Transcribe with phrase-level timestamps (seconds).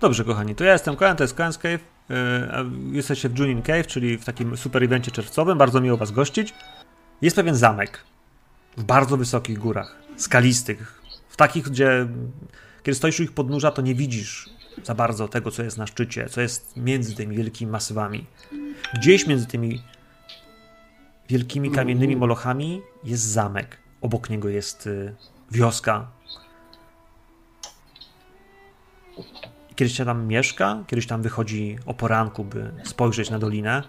[0.00, 1.80] Dobrze, kochani, to ja jestem Koen, to jest Koen's Cave.
[2.08, 5.58] Yy, jesteście w Junin Cave, czyli w takim super evencie czerwcowym.
[5.58, 6.54] Bardzo miło was gościć.
[7.22, 8.04] Jest pewien zamek
[8.76, 12.08] w bardzo wysokich górach, skalistych, w takich, gdzie
[12.82, 14.50] kiedy stoisz u ich podnóża, to nie widzisz
[14.84, 18.26] za bardzo tego, co jest na szczycie, co jest między tymi wielkimi masywami.
[18.94, 19.82] Gdzieś między tymi
[21.28, 23.76] wielkimi kamiennymi molochami jest zamek.
[24.00, 25.14] Obok niego jest y,
[25.50, 26.06] wioska.
[29.80, 33.82] Kiedyś się tam mieszka, kiedyś tam wychodzi o poranku, by spojrzeć na dolinę,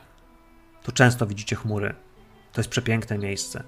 [0.84, 1.96] to często widzicie chmury.
[2.52, 3.64] To jest przepiękne miejsce.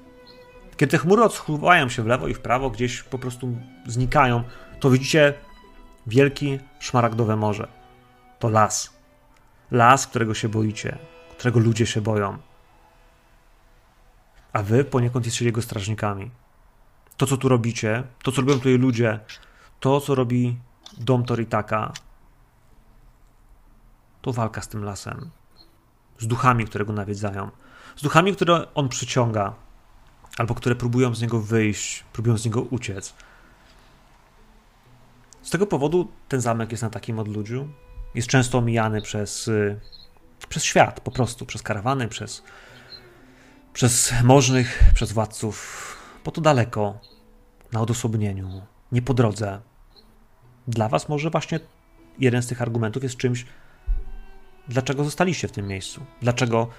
[0.78, 3.58] Kiedy te chmury odsuwają się w lewo i w prawo, gdzieś po prostu
[3.88, 4.44] znikają,
[4.80, 5.34] to widzicie
[6.08, 7.68] wielki szmaragdowe morze.
[8.40, 8.94] To las.
[9.72, 10.98] Las, którego się boicie,
[11.38, 12.38] którego ludzie się boją.
[14.54, 16.32] A wy poniekąd jesteście jego strażnikami.
[17.18, 19.20] To, co tu robicie, to, co robią tutaj ludzie,
[19.80, 20.58] to, co robi
[20.98, 21.94] dom Toritaka,
[24.24, 25.30] to walka z tym lasem.
[26.20, 27.52] Z duchami, które go nawiedzają.
[27.96, 29.54] Z duchami, które on przyciąga,
[30.38, 33.14] albo które próbują z niego wyjść, próbują z niego uciec.
[35.42, 37.68] Z tego powodu ten zamek jest na takim odludziu.
[38.16, 39.80] Jest często omijany przez, y,
[40.50, 42.44] przez świat, po prostu, przez karawany, przez,
[43.74, 45.98] przez możnych, przez władców.
[46.24, 47.00] Po to daleko,
[47.72, 49.62] na odosobnieniu, nie po drodze.
[50.68, 51.60] Dla Was może właśnie
[52.20, 53.46] jeden z tych argumentów jest czymś,
[54.68, 56.06] dlaczego zostaliście w tym miejscu.
[56.22, 56.70] Dlaczego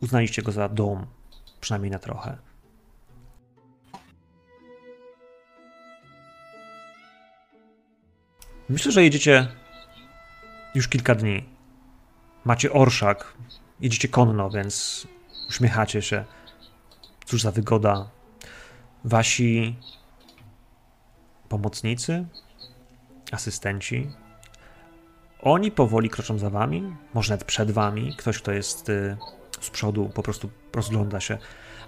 [0.00, 1.06] uznaliście go za dom,
[1.60, 2.36] przynajmniej na trochę.
[8.68, 9.48] Myślę, że jedziecie
[10.74, 11.44] już kilka dni.
[12.44, 13.34] Macie orszak,
[13.80, 15.06] jedziecie konno, więc
[15.48, 16.24] uśmiechacie się.
[17.24, 18.10] Cóż za wygoda.
[19.04, 19.76] Wasi
[21.48, 22.26] pomocnicy,
[23.32, 24.10] asystenci,
[25.44, 28.14] oni powoli kroczą za wami, może nawet przed wami.
[28.18, 29.16] Ktoś, kto jest y,
[29.60, 31.38] z przodu, po prostu rozgląda się.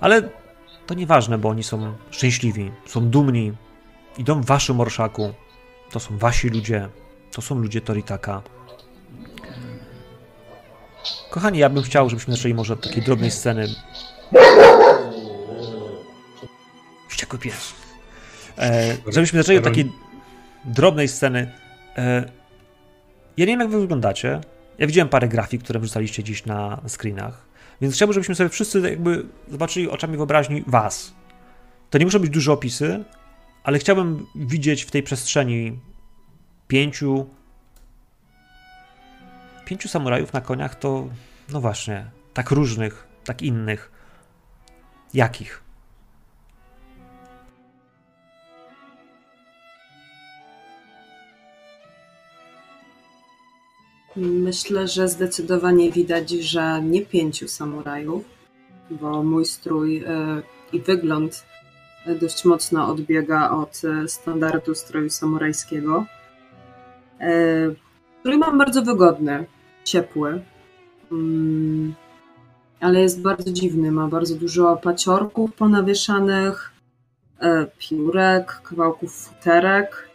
[0.00, 0.22] Ale
[0.86, 3.52] to nieważne, bo oni są szczęśliwi, są dumni,
[4.18, 5.34] idą w waszym orszaku,
[5.90, 6.88] to są wasi ludzie.
[7.32, 8.42] To są ludzie Toritaka.
[11.30, 13.68] Kochani, ja bym chciał, żebyśmy zaczęli może od takiej drobnej sceny.
[17.08, 17.74] Wściekły pies.
[18.58, 19.92] E, żebyśmy zaczęli od takiej
[20.64, 21.52] drobnej sceny.
[21.96, 22.24] E,
[23.36, 24.40] ja nie wiem, jak wy wyglądacie.
[24.78, 27.46] Ja widziałem parę grafik, które wrzucaliście dziś na screenach.
[27.80, 31.14] Więc chciałbym, żebyśmy sobie wszyscy jakby zobaczyli oczami wyobraźni was.
[31.90, 33.04] To nie muszą być duże opisy,
[33.64, 35.78] ale chciałbym widzieć w tej przestrzeni
[36.68, 37.26] pięciu
[39.64, 41.08] pięciu samurajów na koniach to
[41.52, 43.90] no właśnie, tak różnych, tak innych.
[45.14, 45.65] Jakich?
[54.16, 58.24] Myślę, że zdecydowanie widać, że nie pięciu samurajów,
[58.90, 61.44] bo mój strój e, i wygląd
[62.14, 66.04] dość mocno odbiega od e, standardu stroju samurajskiego.
[68.20, 69.44] Strój e, mam bardzo wygodny,
[69.84, 70.42] ciepły,
[71.12, 71.94] mm,
[72.80, 73.92] ale jest bardzo dziwny.
[73.92, 76.72] Ma bardzo dużo paciorków ponawieszanych,
[77.40, 80.08] e, piórek, kawałków futerek.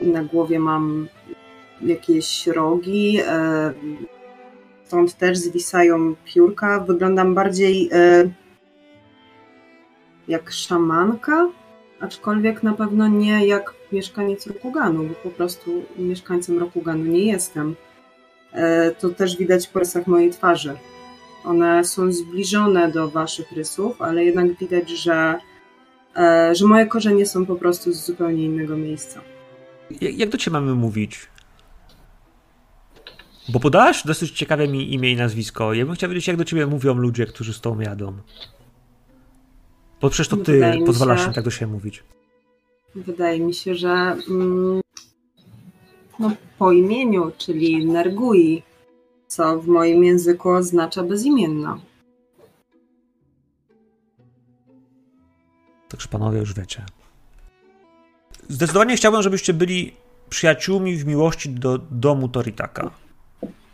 [0.00, 1.08] Na głowie mam
[1.82, 3.20] jakieś rogi.
[4.84, 6.80] Stąd też zwisają piórka.
[6.80, 7.90] Wyglądam bardziej
[10.28, 11.48] jak szamanka,
[12.00, 17.74] aczkolwiek na pewno nie jak mieszkaniec Rokuganu, bo po prostu mieszkańcem Rokuganu nie jestem.
[18.52, 20.74] E, to też widać po rysach mojej twarzy.
[21.44, 25.38] One są zbliżone do waszych rysów, ale jednak widać, że,
[26.16, 29.20] e, że moje korzenie są po prostu z zupełnie innego miejsca.
[30.00, 31.28] Jak do ciebie mamy mówić?
[33.48, 35.74] Bo podałaś dosyć ciekawe mi imię i nazwisko.
[35.74, 38.16] Ja bym chciał wiedzieć, jak do ciebie mówią ludzie, którzy z tą jadą.
[40.00, 42.04] Bo przecież to ty pozwalasz się, im tak do siebie mówić.
[42.94, 44.80] Wydaje mi się, że mm,
[46.18, 48.62] no, po imieniu, czyli Nergui,
[49.26, 51.78] co w moim języku oznacza bezimienna.
[55.88, 56.84] Także panowie już wiecie.
[58.48, 59.92] Zdecydowanie chciałbym, żebyście byli
[60.30, 62.90] przyjaciółmi w miłości do domu Toritaka.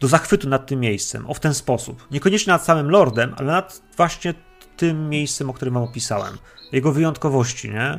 [0.05, 1.31] Do zachwytu nad tym miejscem.
[1.31, 2.07] O w ten sposób.
[2.11, 4.35] Niekoniecznie nad samym Lordem, ale nad właśnie
[4.77, 6.39] tym miejscem, o którym wam opisałem.
[6.73, 7.99] Jego wyjątkowości, nie?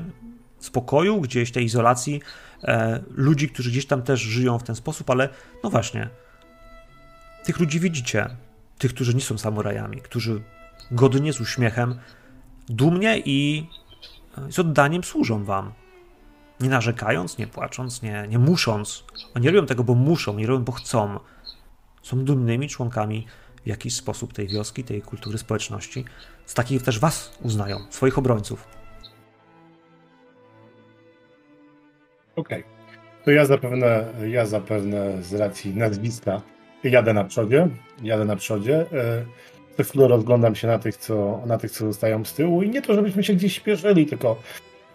[0.60, 2.22] Spokoju, gdzieś tej izolacji,
[2.63, 5.30] e, ludzi, którzy gdzieś tam też żyją w ten sposób, ale
[5.63, 6.10] no właśnie,
[7.44, 8.30] tych ludzi widzicie.
[8.78, 10.42] Tych, którzy nie są samurajami, którzy
[10.92, 12.00] godnie, z uśmiechem,
[12.69, 13.69] dumnie i
[14.50, 15.74] z oddaniem służą wam.
[16.60, 19.04] nie narzekając, nie płacząc, nie, nie musząc.
[19.36, 21.19] Oni robią tego, bo muszą, nie robią, bo chcą.
[22.06, 23.28] Są dumnymi członkami
[23.63, 26.06] w jakiś sposób tej wioski, tej kultury społeczności.
[26.46, 28.68] Z takich też was uznają, swoich obrońców.
[32.36, 32.60] Okej.
[32.60, 32.74] Okay.
[33.24, 36.42] To ja zapewne, ja zapewne z racji nazwiska
[36.84, 37.68] jadę na przodzie.
[38.04, 38.86] Jadę na przodzie.
[38.94, 39.25] E,
[39.78, 42.81] co chwilę rozglądam się na tych, co, na tych, co zostają z tyłu i nie
[42.81, 44.42] to, żebyśmy się gdzieś śpieszyli, tylko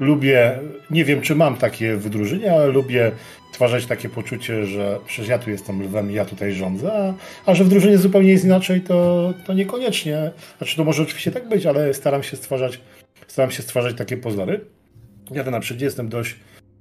[0.01, 0.59] lubię,
[0.91, 3.13] nie wiem czy mam takie wydróżenie, ale lubię
[3.61, 7.15] stwarzać takie poczucie, że przecież ja tu jestem lwem ja tutaj rządzę, a,
[7.51, 10.31] a że w zupełnie jest inaczej, to, to niekoniecznie.
[10.59, 12.81] Znaczy to może oczywiście tak być, ale staram się stwarzać,
[13.27, 14.61] staram się stwarzać takie pozory.
[15.31, 16.37] Jadę na przodzie, jestem dość,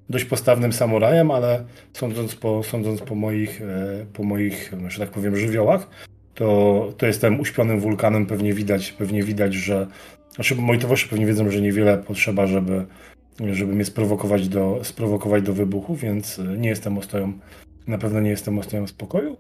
[0.10, 1.64] dość postawnym samurajem, ale
[1.94, 5.90] sądząc po, sądząc po moich, e, po moich, że tak powiem, żywiołach,
[6.36, 9.88] to, to jestem uśpionym wulkanem, pewnie widać, pewnie widać, że
[10.40, 12.86] znaczy moi towarzysze pewnie wiedzą, że niewiele potrzeba, żeby,
[13.54, 17.34] żeby mnie sprowokować do, sprowokować do wybuchu, więc nie jestem ostoją,
[17.88, 19.38] na pewno nie jestem ostoją spokoju.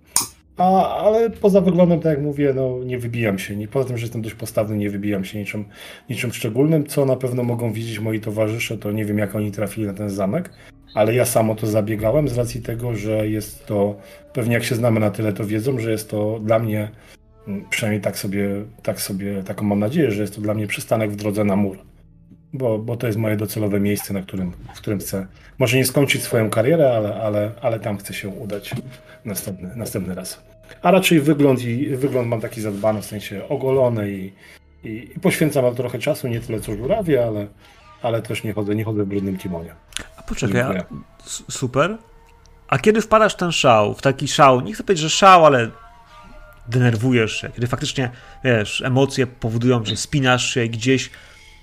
[0.57, 3.55] A, ale poza wyglądem, tak jak mówię, no, nie wybijam się.
[3.55, 5.65] Nie, poza tym, że jestem dość postawny, nie wybijam się niczym,
[6.09, 6.85] niczym szczególnym.
[6.85, 10.09] Co na pewno mogą widzieć moi towarzysze, to nie wiem, jak oni trafili na ten
[10.09, 10.49] zamek,
[10.93, 13.97] ale ja sam o to zabiegałem z racji tego, że jest to,
[14.33, 16.89] pewnie jak się znamy na tyle, to wiedzą, że jest to dla mnie
[17.69, 18.49] Przynajmniej tak sobie,
[18.83, 21.77] tak sobie, taką mam nadzieję, że jest to dla mnie przystanek w drodze na mur.
[22.53, 25.27] Bo, bo to jest moje docelowe miejsce, na którym, w którym chcę
[25.59, 28.75] może nie skończyć swoją karierę, ale, ale, ale tam chcę się udać
[29.25, 30.43] następny, następny raz.
[30.81, 34.33] A raczej wygląd, i, wygląd mam taki zadbany, w sensie ogolony i,
[34.83, 37.47] i, i poświęcam to trochę czasu, nie tyle co żurawie, ale,
[38.01, 39.73] ale też nie chodzę, nie chodzę w brudnym kimonie.
[40.17, 40.83] A poczekaj, a,
[41.49, 41.97] super.
[42.67, 45.69] A kiedy wpadasz w ten szał, w taki szał, nie chcę powiedzieć, że szał, ale
[46.69, 48.11] denerwujesz się, kiedy faktycznie,
[48.43, 51.09] wiesz, emocje powodują, że spinasz się gdzieś,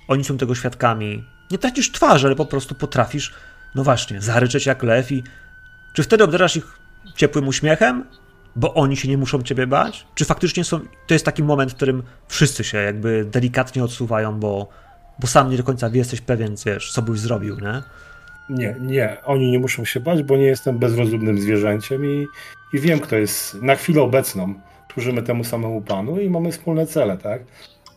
[0.07, 1.23] oni są tego świadkami.
[1.51, 3.33] Nie tracisz twarzy, ale po prostu potrafisz,
[3.75, 5.23] no właśnie, zaryczeć jak lew i
[5.93, 6.79] czy wtedy obdarasz ich
[7.15, 8.03] ciepłym uśmiechem,
[8.55, 10.07] bo oni się nie muszą ciebie bać?
[10.15, 14.69] Czy faktycznie są, to jest taki moment, w którym wszyscy się jakby delikatnie odsuwają, bo,
[15.19, 17.83] bo sam nie do końca jesteś pewien, wiesz, co byś zrobił, nie?
[18.49, 22.27] Nie, nie, oni nie muszą się bać, bo nie jestem bezrozumnym zwierzęciem i,
[22.73, 24.53] i wiem, kto jest na chwilę obecną
[24.93, 27.41] służymy temu samemu Panu i mamy wspólne cele, tak?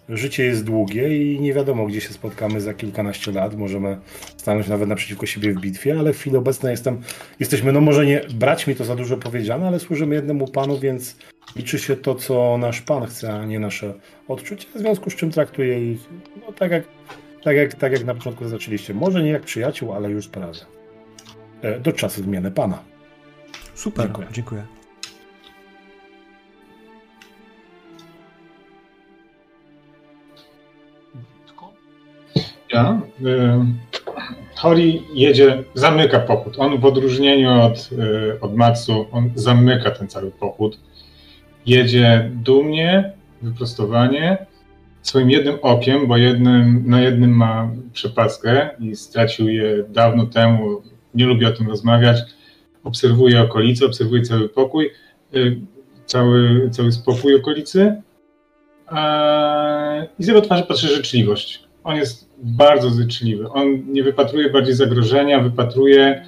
[0.09, 3.57] Życie jest długie i nie wiadomo, gdzie się spotkamy za kilkanaście lat.
[3.57, 3.99] Możemy
[4.37, 7.01] stanąć nawet naprzeciwko siebie w bitwie, ale w chwili obecnej jestem,
[7.41, 11.17] jesteśmy, no może nie brać mi to za dużo powiedziane, ale służymy jednemu Panu, więc
[11.57, 13.95] liczy się to, co nasz Pan chce, a nie nasze
[14.29, 16.01] odczucia, w związku z czym traktuję ich
[16.47, 16.85] no, tak, jak,
[17.45, 18.95] tak, jak, tak jak na początku zaczęliście.
[18.95, 20.61] Może nie jak przyjaciół, ale już prawie.
[21.63, 22.83] E, do czasu zmiany Pana.
[23.75, 24.29] Super, dziękuję.
[24.33, 24.80] dziękuję.
[32.73, 33.01] Ja.
[34.57, 36.55] Hori jedzie, zamyka pochód.
[36.59, 40.81] On w odróżnieniu od, y, od Matsu, on zamyka ten cały pochód.
[41.67, 43.13] Jedzie dumnie,
[43.43, 44.47] wyprostowanie,
[45.03, 50.83] swoim jednym okiem, bo jednym, na jednym ma przepaskę i stracił je dawno temu,
[51.15, 52.19] nie lubi o tym rozmawiać.
[52.85, 54.91] Obserwuje okolice, obserwuje cały pokój,
[55.35, 55.61] y,
[56.07, 58.03] cały, cały spokój okolicy.
[60.19, 61.65] I z jego twarzy patrzy życzliwość.
[61.85, 63.49] On jest bardzo życzliwy.
[63.49, 66.25] On nie wypatruje bardziej zagrożenia, wypatruje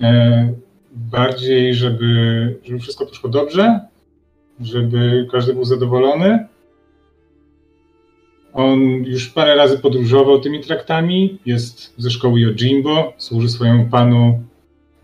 [0.00, 0.52] e,
[0.92, 2.06] bardziej, żeby,
[2.64, 3.80] żeby wszystko poszło dobrze,
[4.60, 6.46] żeby każdy był zadowolony.
[8.52, 14.42] On już parę razy podróżował tymi traktami, jest ze szkoły Yojimbo, służy swojemu panu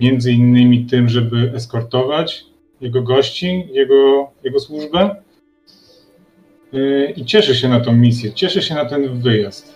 [0.01, 2.45] między innymi tym, żeby eskortować
[2.81, 5.17] jego gości, jego, jego służbę.
[6.73, 9.72] E, I cieszy się na tą misję, cieszy się na ten wyjazd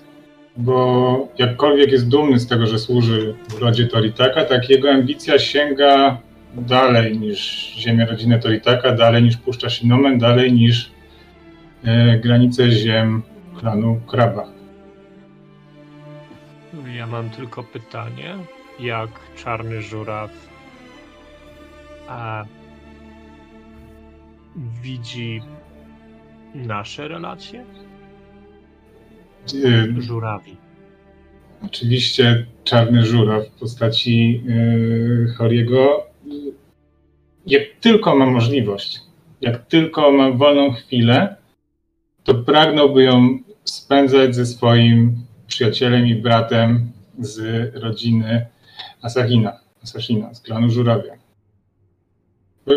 [0.57, 6.19] bo jakkolwiek jest dumny z tego, że służy w rodzie Toritaka, tak jego ambicja sięga
[6.55, 10.91] dalej niż ziemia rodziny Toritaka, dalej niż Puszcza Shinomen, dalej niż
[11.85, 13.23] e, granice ziem
[13.59, 14.45] klanu Kraba.
[16.97, 18.35] Ja mam tylko pytanie,
[18.81, 20.31] jak Czarny Żuraw
[22.09, 22.45] a,
[24.83, 25.43] widzi
[26.55, 27.65] nasze relacje?
[29.99, 30.57] Żurawi.
[31.65, 36.07] Oczywiście czarny żuraw w postaci yy, Horiego.
[37.47, 39.00] Jak tylko ma możliwość,
[39.41, 41.37] jak tylko ma wolną chwilę,
[42.25, 47.41] to pragnąłby ją spędzać ze swoim przyjacielem i bratem z
[47.75, 48.47] rodziny
[49.03, 51.12] Asahina, Asashina, z klanu Żurawia.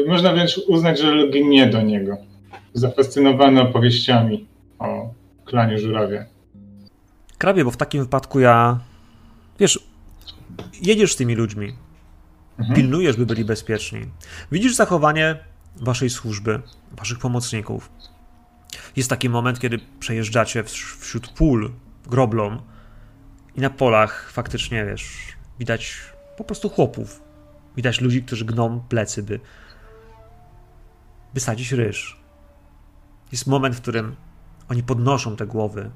[0.08, 2.18] Można wręcz uznać, że lgnie do niego,
[2.74, 4.46] zafascynowany opowieściami
[4.80, 5.14] o
[5.46, 6.26] klanie Żurawia.
[7.40, 8.80] Krabie, bo w takim wypadku ja.
[9.60, 9.80] Wiesz,
[10.82, 11.76] jedziesz z tymi ludźmi,
[12.60, 12.76] Mhm.
[12.76, 14.02] pilnujesz, by byli bezpieczni.
[14.52, 15.40] Widzisz zachowanie
[15.76, 17.92] waszej służby, waszych pomocników.
[18.96, 20.64] Jest taki moment, kiedy przejeżdżacie
[21.00, 21.72] wśród pól
[22.08, 22.62] groblą
[23.56, 25.18] i na polach faktycznie, wiesz,
[25.60, 25.96] widać
[26.38, 27.22] po prostu chłopów.
[27.76, 29.40] Widać ludzi, którzy gną plecy, by
[31.34, 32.20] wysadzić ryż.
[33.32, 34.16] Jest moment, w którym
[34.70, 35.90] oni podnoszą te głowy.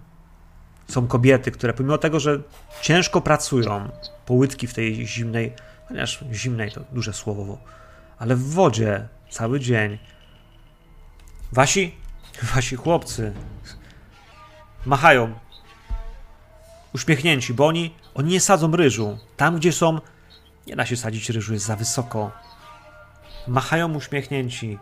[0.87, 2.39] Są kobiety, które pomimo tego, że
[2.81, 3.89] ciężko pracują,
[4.25, 5.53] połytki w tej zimnej,
[5.87, 7.57] chociaż zimnej to duże słowo,
[8.19, 9.97] ale w wodzie cały dzień.
[11.51, 11.95] Wasi,
[12.55, 13.33] wasi chłopcy
[14.85, 15.33] machają
[16.93, 19.17] uśmiechnięci, bo oni, oni nie sadzą ryżu.
[19.37, 19.99] Tam, gdzie są,
[20.67, 22.31] nie da się sadzić ryżu, jest za wysoko.
[23.47, 24.79] Machają uśmiechnięci.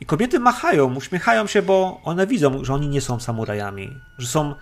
[0.00, 4.54] I kobiety machają, uśmiechają się, bo one widzą, że oni nie są samurajami, że są,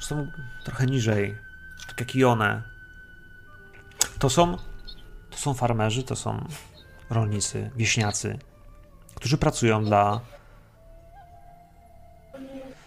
[0.00, 0.30] że są
[0.64, 1.38] trochę niżej,
[1.86, 2.62] tak jak i one.
[4.18, 4.56] To są,
[5.30, 6.46] to są farmerzy, to są
[7.10, 8.38] rolnicy, wieśniacy,
[9.14, 10.20] którzy pracują dla,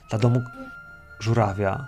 [0.10, 0.42] dla domu
[1.20, 1.88] żurawia.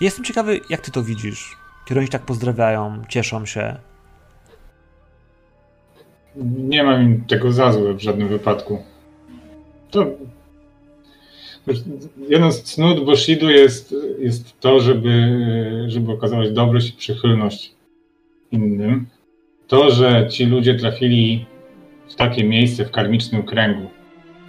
[0.00, 3.80] Jestem ciekawy, jak ty to widzisz, kiedy oni tak pozdrawiają, cieszą się.
[6.40, 8.78] Nie mam im tego za złe w żadnym wypadku.
[9.90, 10.06] To.
[12.28, 15.30] Jeden z cnót Boshidu jest, jest to, żeby,
[15.88, 17.72] żeby okazywać dobrość i przychylność
[18.52, 19.06] innym.
[19.68, 21.46] To, że ci ludzie trafili
[22.08, 23.86] w takie miejsce w karmicznym kręgu,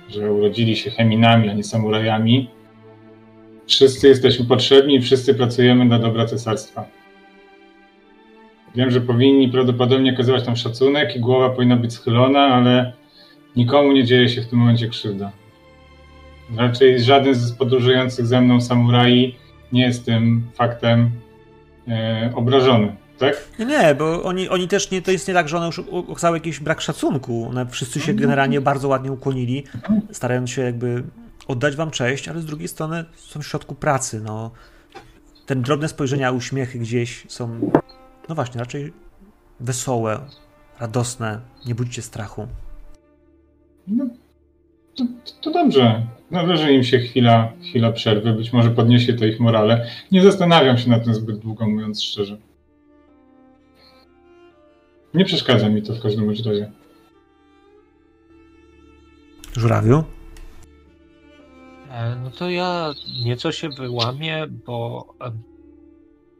[0.10, 2.50] że urodzili się cheminami, a nie samurajami.
[3.67, 7.00] Wszyscy jesteśmy potrzebni i wszyscy pracujemy dla dobra cesarstwa.
[8.75, 12.94] Wiem, że powinni prawdopodobnie okazywać tam szacunek i głowa powinna być schylona, ale
[13.56, 15.32] nikomu nie dzieje się w tym momencie krzywda.
[16.58, 19.36] Raczej żaden z podróżujących ze mną samurai
[19.72, 21.12] nie jest tym faktem
[21.88, 23.48] e, obrażony, tak?
[23.60, 26.38] Nie, nie, bo oni, oni też nie, to jest nie tak, że one już okazały
[26.38, 27.48] jakiś brak szacunku.
[27.50, 29.63] One wszyscy się generalnie bardzo ładnie ukłonili,
[30.12, 31.04] starając się jakby
[31.48, 34.51] oddać wam cześć, ale z drugiej strony są w środku pracy, no.
[35.46, 37.72] Ten drobne spojrzenia, uśmiechy gdzieś są,
[38.30, 38.94] no właśnie, raczej
[39.60, 40.20] wesołe,
[40.80, 42.48] radosne, nie budźcie strachu.
[43.88, 44.06] No,
[44.96, 45.04] to,
[45.42, 46.08] to dobrze.
[46.32, 48.34] Należy im się chwila, chwila przerwy.
[48.34, 49.88] Być może podniesie to ich morale.
[50.12, 52.38] Nie zastanawiam się nad tym zbyt długo, mówiąc szczerze.
[55.13, 56.72] Nie przeszkadza mi to w każdym razie.
[59.54, 60.04] Żurawiu?
[61.90, 65.06] E, No to ja nieco się wyłamię, bo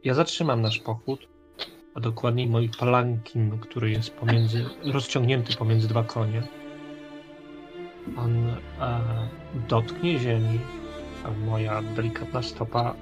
[0.04, 1.28] ja zatrzymam nasz pochód,
[1.94, 6.42] a dokładniej mój palankin, który jest pomiędzy, rozciągnięty pomiędzy dwa konie.
[8.16, 8.58] On e,
[9.68, 10.58] dotknie ziemi,
[11.24, 12.94] a moja delikatna stopa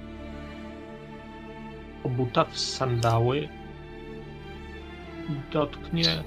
[2.04, 3.48] obuta w sandały
[5.52, 6.24] dotknie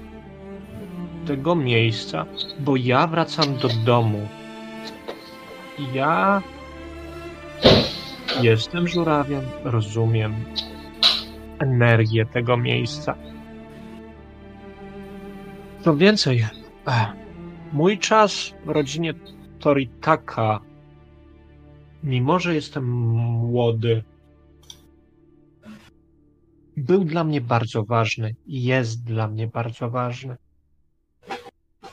[1.26, 2.26] tego miejsca,
[2.58, 4.28] bo ja wracam do domu.
[5.94, 6.42] Ja
[8.42, 10.34] jestem żurawiem, rozumiem
[11.58, 13.16] energię tego miejsca.
[15.82, 16.46] Co więcej,
[16.86, 17.12] eh,
[17.72, 19.14] mój czas w rodzinie
[19.58, 20.60] Toritaka,
[22.02, 24.02] mimo że jestem młody,
[26.76, 30.36] był dla mnie bardzo ważny i jest dla mnie bardzo ważny.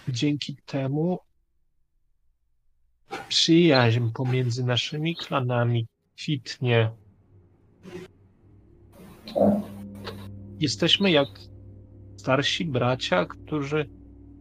[0.07, 1.19] Dzięki temu
[3.27, 5.87] przyjaźń pomiędzy naszymi klanami
[6.17, 6.91] kwitnie.
[10.59, 11.27] Jesteśmy jak
[12.17, 13.89] starsi bracia, którzy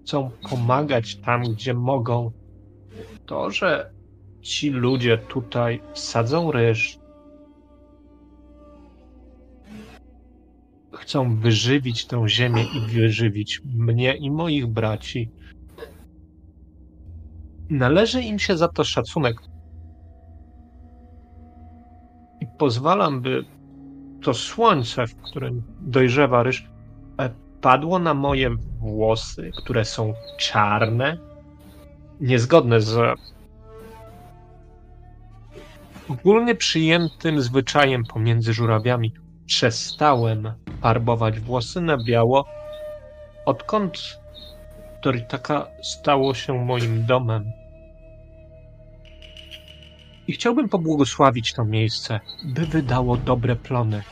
[0.03, 2.33] chcą pomagać tam, gdzie mogą.
[3.27, 3.91] To, że
[4.41, 6.99] ci ludzie tutaj sadzą ryż,
[10.93, 15.31] chcą wyżywić tę ziemię i wyżywić mnie i moich braci.
[17.71, 19.37] Należy im się za to szacunek.
[22.41, 23.45] I pozwalam, by
[24.23, 26.69] to słońce, w którym dojrzewa ryż,
[27.21, 31.19] e, padło na moje włosy, które są czarne,
[32.21, 33.19] niezgodne z
[36.09, 39.13] ogólnie przyjętym zwyczajem pomiędzy żurawiami.
[39.47, 42.45] Przestałem farbować włosy na biało,
[43.47, 44.21] odkąd
[45.03, 47.53] Toritaka stało się moim domem.
[50.31, 54.03] I chciałbym pobłogosławić to miejsce, by wydało dobre plony.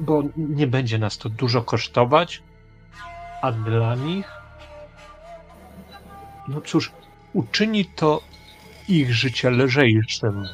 [0.00, 2.42] Bo nie będzie nas to dużo kosztować,
[3.42, 4.28] a dla nich,
[6.48, 6.92] no cóż,
[7.32, 8.20] uczyni to
[8.88, 10.44] ich życie lżejszym.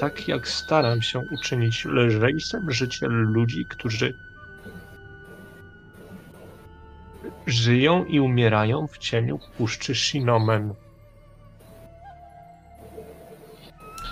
[0.00, 4.14] Tak jak staram się uczynić lżejszym życie ludzi, którzy
[7.46, 10.74] żyją i umierają w cieniu puszczy Shinomen.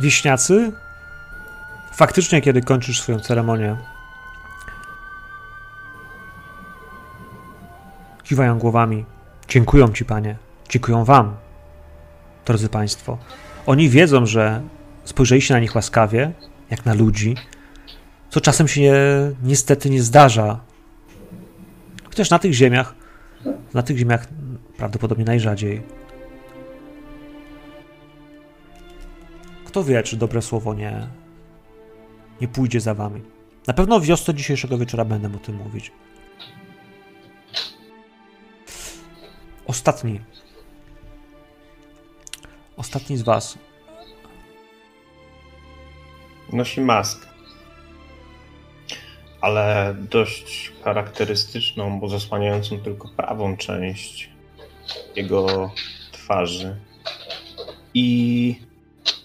[0.01, 0.73] Wiśniacy,
[1.93, 3.77] faktycznie, kiedy kończysz swoją ceremonię,
[8.25, 9.05] kiwają głowami.
[9.49, 10.37] Dziękują ci, panie.
[10.69, 11.37] Dziękują wam,
[12.45, 13.19] drodzy państwo.
[13.67, 14.63] Oni wiedzą, że
[15.05, 16.33] spojrzeliście na nich łaskawie,
[16.71, 17.37] jak na ludzi,
[18.31, 18.95] co czasem się nie,
[19.43, 20.61] niestety nie zdarza.
[22.05, 22.95] Chociaż na tych ziemiach,
[23.75, 24.29] na tych ziemiach
[24.77, 25.83] prawdopodobnie najrzadziej.
[29.65, 31.09] Kto wie, czy dobre słowo nie,
[32.41, 33.23] nie pójdzie za wami.
[33.67, 35.93] Na pewno w wiosce dzisiejszego wieczora będę o tym mówić.
[39.67, 40.21] Ostatni.
[42.77, 43.59] Ostatni z was.
[46.53, 47.34] Nosi maskę.
[49.45, 54.31] Ale dość charakterystyczną, bo zasłaniającą tylko prawą część
[55.17, 55.71] jego
[56.13, 56.77] twarzy.
[57.95, 58.57] I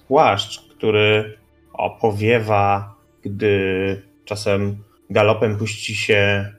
[0.07, 1.37] płaszcz, który
[1.73, 6.53] opowiewa, gdy czasem galopem puści się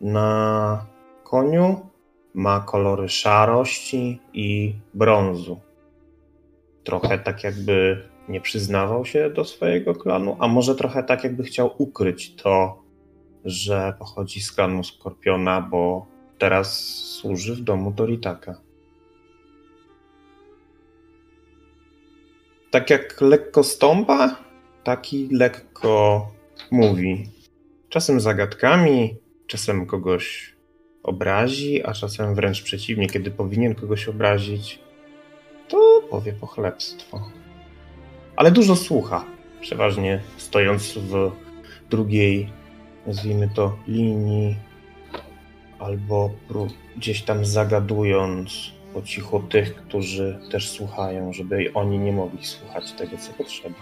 [0.00, 0.86] na
[1.24, 1.86] koniu,
[2.34, 5.60] ma kolory szarości i brązu.
[6.84, 11.70] Trochę tak jakby nie przyznawał się do swojego klanu, a może trochę tak jakby chciał
[11.78, 12.82] ukryć to,
[13.44, 16.06] że pochodzi z klanu Skorpiona, bo
[16.38, 18.60] teraz służy w domu Toritaka.
[22.70, 24.36] Tak jak lekko stąpa,
[24.84, 26.26] taki lekko
[26.70, 27.28] mówi.
[27.88, 29.16] Czasem zagadkami,
[29.46, 30.54] czasem kogoś
[31.02, 34.78] obrazi, a czasem wręcz przeciwnie, kiedy powinien kogoś obrazić,
[35.68, 37.30] to powie pochlebstwo.
[38.36, 39.24] Ale dużo słucha,
[39.60, 41.30] przeważnie stojąc w
[41.90, 42.48] drugiej,
[43.06, 44.56] nazwijmy to, linii,
[45.78, 46.30] albo
[46.96, 53.16] gdzieś tam zagadując po cichu tych, którzy też słuchają, żeby oni nie mogli słuchać tego,
[53.16, 53.76] co potrzeba.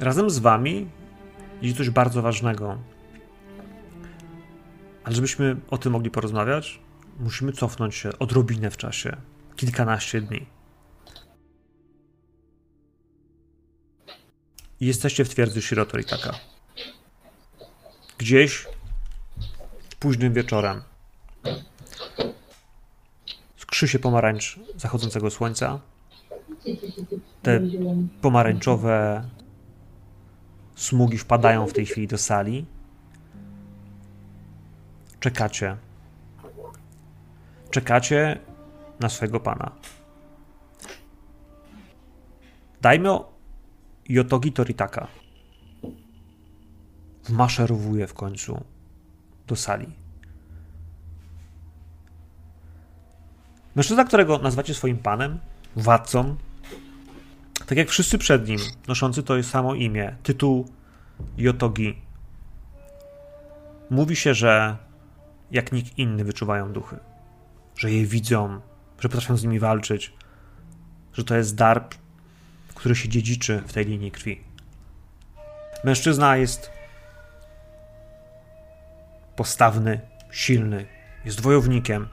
[0.00, 0.88] Razem z wami
[1.62, 2.78] jest coś bardzo ważnego.
[5.10, 6.80] Ale żebyśmy o tym mogli porozmawiać,
[7.20, 9.16] musimy cofnąć się odrobinę w czasie
[9.56, 10.46] kilkanaście dni.
[14.80, 16.34] Jesteście w twierdzy Shirotoritaka.
[18.18, 18.66] Gdzieś
[20.00, 20.82] późnym wieczorem
[23.56, 25.80] skrzy się pomarańcz zachodzącego słońca.
[27.42, 27.60] Te
[28.20, 29.28] pomarańczowe
[30.76, 32.66] smugi wpadają w tej chwili do sali.
[35.20, 35.76] Czekacie.
[37.70, 38.38] Czekacie
[39.00, 39.72] na swojego pana.
[42.80, 43.32] Dajmy o
[44.08, 45.08] Yotogi Toritaka.
[47.24, 48.64] Wmaszerowuje w końcu
[49.46, 49.86] do sali.
[53.74, 55.38] Mężczyzna, którego nazywacie swoim panem,
[55.76, 56.36] władcą,
[57.66, 60.68] tak jak wszyscy przed nim, noszący to samo imię, tytuł
[61.36, 61.98] Yotogi.
[63.90, 64.76] Mówi się, że
[65.50, 66.98] jak nikt inny wyczuwają duchy,
[67.76, 68.60] że je widzą,
[68.98, 70.12] że potrafią z nimi walczyć,
[71.12, 71.88] że to jest dar,
[72.74, 74.44] który się dziedziczy w tej linii krwi.
[75.84, 76.70] Mężczyzna jest
[79.36, 80.86] postawny, silny,
[81.24, 82.08] jest wojownikiem.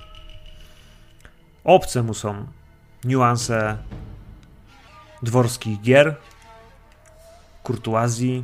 [1.63, 2.47] Obce mu są
[3.03, 3.77] niuanse
[5.23, 6.15] dworskich gier,
[7.63, 8.43] kurtuazji.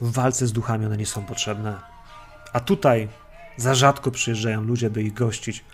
[0.00, 1.87] W walce z duchami one nie są potrzebne.
[2.52, 3.08] A tutaj
[3.56, 5.64] za rzadko przyjeżdżają ludzie, by ich gościć.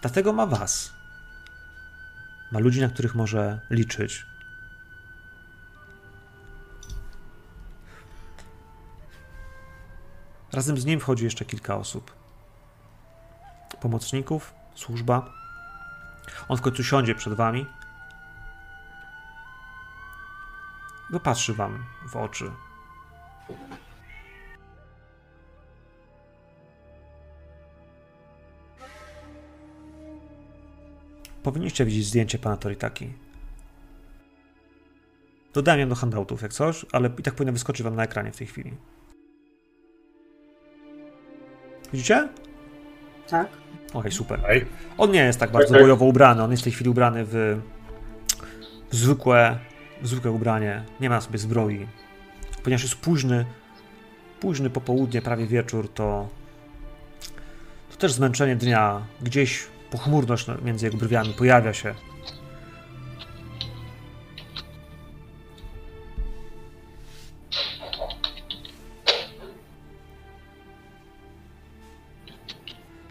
[0.00, 0.92] Dlatego ma was.
[2.52, 4.26] Ma ludzi, na których może liczyć.
[10.52, 12.12] Razem z nim wchodzi jeszcze kilka osób.
[13.80, 15.32] Pomocników, służba.
[16.48, 17.66] On w końcu siądzie przed wami.
[21.10, 22.50] No patrzy wam w oczy.
[31.42, 33.12] Powinniście widzieć zdjęcie pana Toritaki.
[35.54, 38.36] Dodałem ją do handoutów jak coś, ale i tak powinno wyskoczyć wam na ekranie w
[38.36, 38.74] tej chwili.
[41.92, 42.28] Widzicie?
[43.28, 43.48] Tak.
[43.94, 44.40] Okej, super.
[44.48, 44.66] Ej,
[44.98, 47.60] On nie jest tak bardzo bojowo ubrany, on jest w tej chwili ubrany w,
[48.90, 49.58] w zwykłe,
[50.02, 51.86] zwykłe ubranie, nie ma na sobie zbroi.
[52.64, 53.46] Ponieważ jest późny,
[54.40, 56.28] późny popołudnie, prawie wieczór, to,
[57.90, 59.06] to też zmęczenie dnia.
[59.22, 61.94] Gdzieś pochmurność między jego brwiami pojawia się.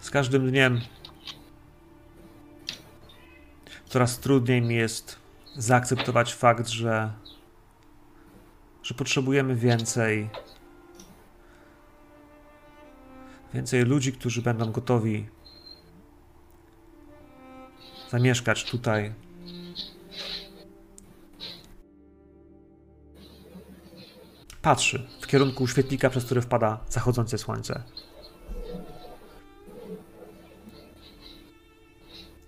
[0.02, 0.82] Z każdym dniem
[3.86, 5.20] coraz trudniej mi jest
[5.56, 7.12] zaakceptować fakt, że,
[8.84, 10.30] że potrzebujemy więcej.
[13.54, 15.28] Więcej ludzi, którzy będą gotowi
[18.10, 19.14] zamieszkać tutaj.
[24.62, 27.84] Patrzy w kierunku świetlika, przez który wpada zachodzące słońce.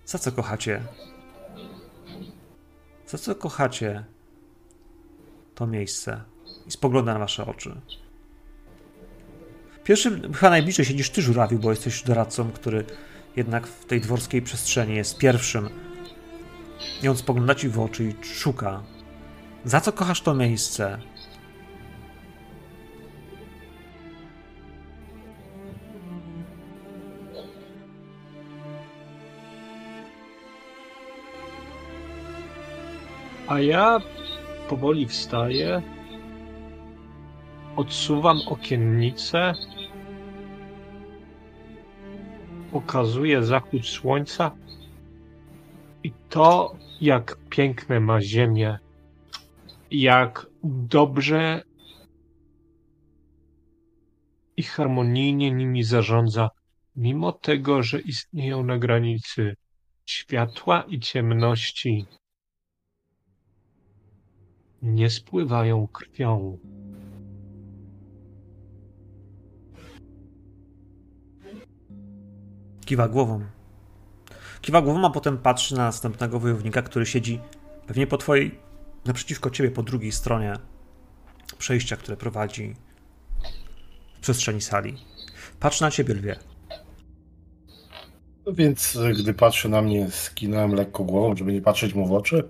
[0.05, 0.83] Za co kochacie?
[3.07, 4.05] Za co kochacie
[5.55, 6.21] to miejsce?
[6.67, 7.81] I spogląda na wasze oczy.
[9.83, 12.85] Pierwszym, chyba najbliżej siedzisz ty, żurawiu, bo jesteś doradcą, który
[13.35, 15.69] jednak w tej dworskiej przestrzeni jest pierwszym.
[17.03, 18.83] I on spogląda ci w oczy i szuka.
[19.65, 20.99] Za co kochasz to miejsce?
[33.47, 33.99] A ja
[34.69, 35.81] powoli wstaję,
[37.75, 39.53] odsuwam okiennicę,
[42.71, 44.51] pokazuję zachód słońca
[46.03, 48.79] i to, jak piękne ma ziemię,
[49.91, 51.61] jak dobrze
[54.57, 56.49] i harmonijnie nimi zarządza,
[56.95, 59.55] mimo tego, że istnieją na granicy
[60.05, 62.05] światła i ciemności,
[64.85, 66.57] nie spływają krwią.
[72.85, 73.45] Kiwa głową.
[74.61, 77.39] Kiwa głową, a potem patrzy na następnego wojownika, który siedzi
[77.87, 78.59] pewnie po twojej,
[79.05, 80.53] naprzeciwko ciebie, po drugiej stronie
[81.57, 82.75] przejścia, które prowadzi
[84.17, 84.97] w przestrzeni sali.
[85.59, 86.35] Patrzy na ciebie, lwie.
[88.45, 92.49] No więc gdy patrzy na mnie, skinąłem lekko głową, żeby nie patrzeć mu w oczy.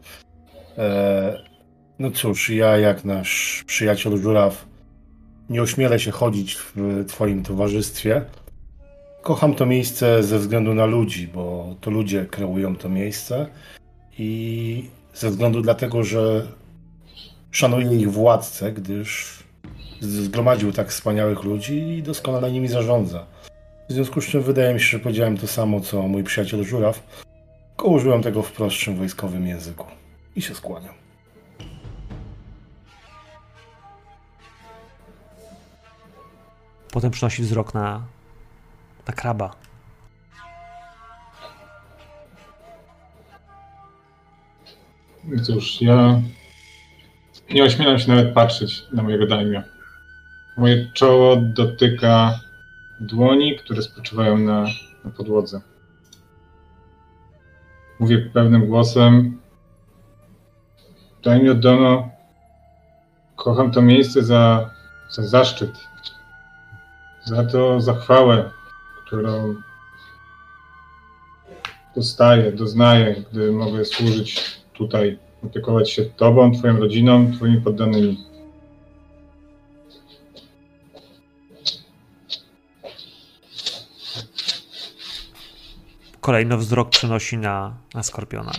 [0.77, 1.54] E,
[1.99, 4.65] no cóż, ja jak nasz przyjaciel żuraw
[5.49, 6.75] nie ośmielę się chodzić w
[7.07, 8.21] twoim towarzystwie.
[9.21, 13.47] Kocham to miejsce ze względu na ludzi, bo to ludzie kreują to miejsce
[14.19, 16.47] i ze względu dlatego, że
[17.51, 19.39] szanuję ich władcę, gdyż
[20.01, 23.25] zgromadził tak wspaniałych ludzi i doskonale nimi zarządza.
[23.89, 27.03] W związku z czym wydaje mi się, że powiedziałem to samo, co mój przyjaciel żuraw,
[27.69, 29.85] tylko użyłem tego w prostszym wojskowym języku.
[30.35, 31.04] I się skłaniam.
[36.95, 38.01] Potem przynosi wzrok na,
[39.07, 39.51] na kraba.
[45.23, 46.21] No Cóż, ja
[47.49, 49.61] nie ośmielam się nawet patrzeć na mojego daimio.
[50.57, 52.39] Moje czoło dotyka
[52.99, 54.65] dłoni, które spoczywają na,
[55.05, 55.61] na podłodze.
[57.99, 59.41] Mówię pewnym głosem.
[61.23, 62.09] Daimio Dono,
[63.35, 64.69] kocham to miejsce za,
[65.09, 65.94] za zaszczyt,
[67.25, 68.51] za to zachwałę,
[69.05, 69.55] którą
[71.95, 78.25] dostaję, doznaję, gdy mogę służyć tutaj, opiekować się Tobą, Twoją rodziną, Twoimi poddanymi.
[86.21, 88.51] Kolejno wzrok przenosi na, na skorpiona.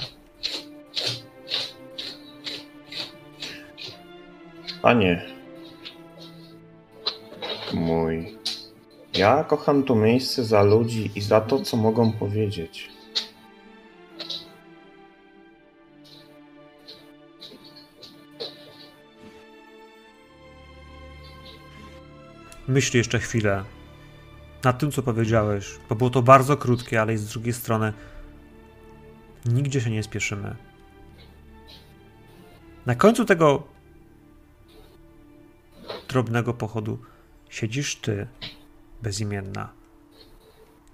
[4.83, 5.26] Panie
[7.74, 8.36] mój,
[9.18, 12.90] ja kocham to miejsce za ludzi i za to, co mogą powiedzieć.
[22.68, 23.64] Myśli jeszcze chwilę
[24.64, 27.92] nad tym, co powiedziałeś, bo było to bardzo krótkie, ale z drugiej strony
[29.44, 30.57] nigdzie się nie spieszymy.
[32.87, 33.62] Na końcu tego
[36.09, 36.98] drobnego pochodu
[37.48, 38.26] siedzisz ty,
[39.03, 39.73] bezimienna.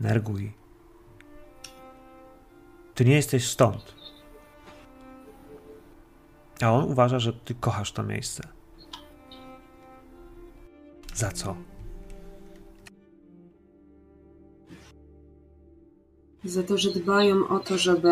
[0.00, 0.52] Nerguj.
[2.94, 3.94] Ty nie jesteś stąd.
[6.62, 8.48] A on uważa, że ty kochasz to miejsce.
[11.14, 11.56] Za co?
[16.44, 18.10] Za to, że dbają o to, żeby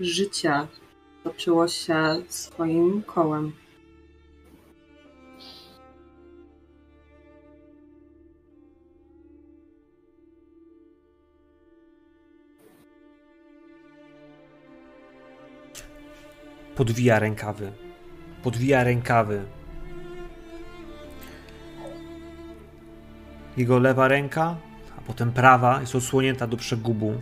[0.00, 0.66] życie
[1.24, 3.52] toczyło się swoim kołem.
[16.76, 17.72] Podwija rękawy.
[18.42, 19.44] Podwija rękawy.
[23.56, 24.56] Jego lewa ręka,
[24.98, 27.14] a potem prawa jest odsłonięta do przegubu.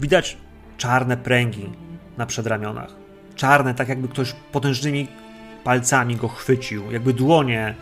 [0.00, 0.36] Widać
[0.76, 1.70] czarne pręgi
[2.16, 2.90] na przedramionach.
[3.34, 5.08] Czarne, tak jakby ktoś potężnymi
[5.64, 7.74] palcami go chwycił, jakby dłonie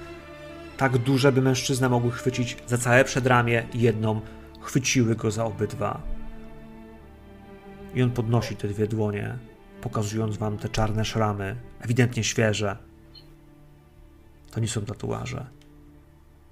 [0.76, 4.20] tak duże, by mężczyzna mogły chwycić za całe przedramię i jedną
[4.60, 6.00] chwyciły go za obydwa.
[7.94, 9.38] I on podnosi te dwie dłonie,
[9.86, 12.76] pokazując wam te czarne szramy, ewidentnie świeże.
[14.50, 15.46] To nie są tatuaże.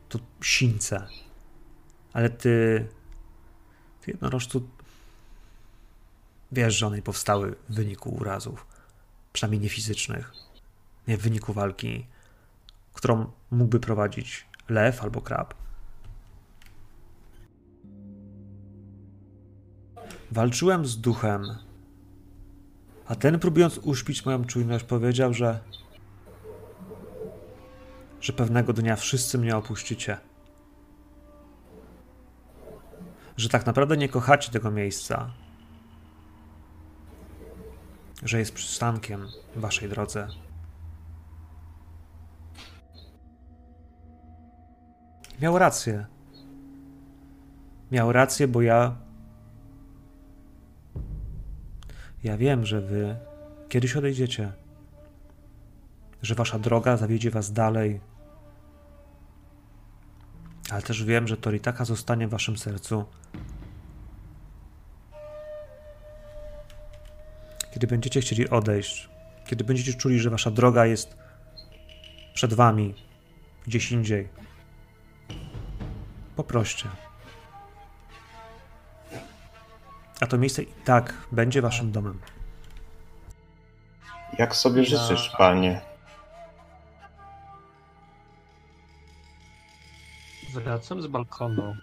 [0.08, 1.06] To sińce.
[2.12, 2.86] Ale ty,
[4.00, 4.68] ty jednorożcu,
[6.52, 8.66] wiesz, że one powstały w wyniku urazów.
[9.32, 10.32] Przynajmniej nie fizycznych.
[11.08, 12.06] Nie w wyniku walki,
[12.92, 15.54] którą mógłby prowadzić lew albo krab.
[20.30, 21.58] Walczyłem z duchem,
[23.06, 25.60] a ten, próbując uśpić moją czujność, powiedział, że.
[28.20, 30.18] że pewnego dnia wszyscy mnie opuścicie.
[33.36, 35.30] Że tak naprawdę nie kochacie tego miejsca.
[38.22, 40.28] Że jest przystankiem w waszej drodze.
[45.40, 46.06] Miał rację.
[47.92, 48.96] Miał rację, bo ja
[52.24, 53.16] Ja wiem, że wy
[53.68, 54.52] kiedyś odejdziecie,
[56.22, 58.00] że wasza droga zawiedzie was dalej,
[60.70, 63.04] ale też wiem, że Toritaka zostanie w waszym sercu.
[67.74, 69.08] Kiedy będziecie chcieli odejść,
[69.46, 71.16] kiedy będziecie czuli, że wasza droga jest
[72.34, 72.94] przed wami,
[73.66, 74.28] gdzieś indziej,
[76.36, 76.88] poproście.
[80.20, 82.20] A to miejsce i tak będzie waszym domem.
[84.38, 85.80] Jak sobie życzysz, panie?
[90.54, 91.76] Wracam z balkonu.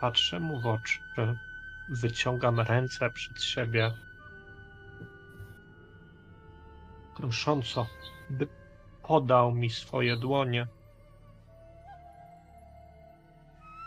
[0.00, 0.98] Patrzę mu w oczy.
[1.88, 3.92] Wyciągam ręce przed siebie.
[7.16, 7.86] Prosząco,
[8.30, 8.48] by
[9.02, 10.66] podał mi swoje dłonie.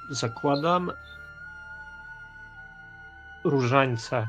[0.10, 0.92] Zakładam
[3.50, 4.28] różańce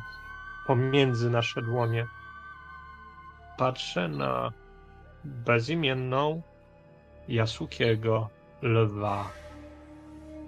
[0.66, 2.06] pomiędzy nasze dłonie.
[3.58, 4.52] Patrzę na
[5.24, 6.42] bezimienną
[7.28, 8.28] Jasukiego,
[8.62, 9.30] lwa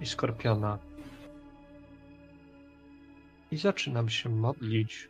[0.01, 0.77] i skorpiona.
[3.51, 5.09] I zaczynam się modlić.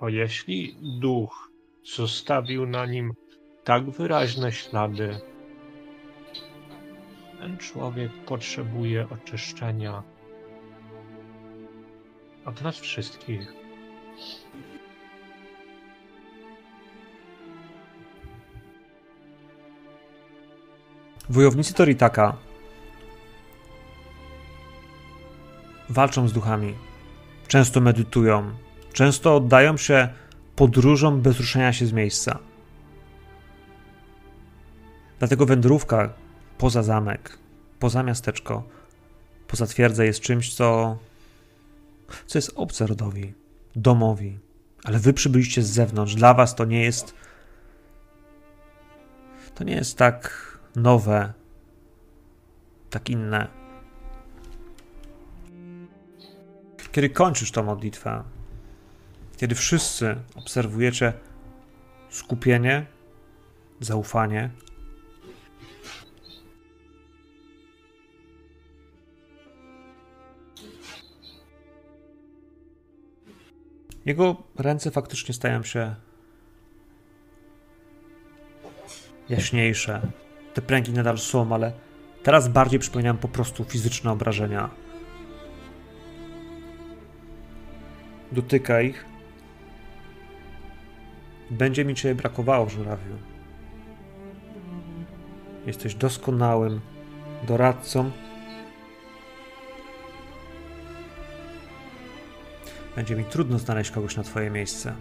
[0.00, 1.50] Bo jeśli duch
[1.96, 3.14] zostawił na nim
[3.64, 5.20] tak wyraźne ślady,
[7.38, 10.02] ten człowiek potrzebuje oczyszczenia
[12.44, 13.52] od nas wszystkich.
[21.28, 22.36] Wojownicy Toritaka
[25.88, 26.74] walczą z duchami.
[27.48, 28.54] Często medytują.
[28.92, 30.08] Często oddają się
[30.56, 32.38] podróżom bez ruszenia się z miejsca.
[35.18, 36.12] Dlatego wędrówka
[36.58, 37.38] poza zamek,
[37.78, 38.62] poza miasteczko,
[39.48, 40.96] poza twierdzę jest czymś, co
[42.26, 43.34] co jest obce rodowi,
[43.76, 44.38] domowi,
[44.84, 46.14] ale wy przybyliście z zewnątrz.
[46.14, 47.14] Dla was to nie jest.
[49.54, 51.32] To nie jest tak nowe,
[52.90, 53.48] tak inne.
[56.92, 58.24] Kiedy kończysz tą modlitwę,
[59.36, 61.12] kiedy wszyscy obserwujecie
[62.10, 62.86] skupienie,
[63.80, 64.50] zaufanie,
[74.06, 75.94] Jego ręce faktycznie stają się
[79.28, 80.00] jaśniejsze.
[80.54, 81.72] Te pręgi nadal są, ale
[82.22, 84.70] teraz bardziej przypominają po prostu fizyczne obrażenia.
[88.32, 89.04] Dotyka ich.
[91.50, 93.16] Będzie mi cię brakowało, żurawiu.
[95.66, 96.80] Jesteś doskonałym
[97.46, 98.10] doradcą
[102.96, 104.96] Będzie mi trudno znaleźć kogoś na twoje miejsce.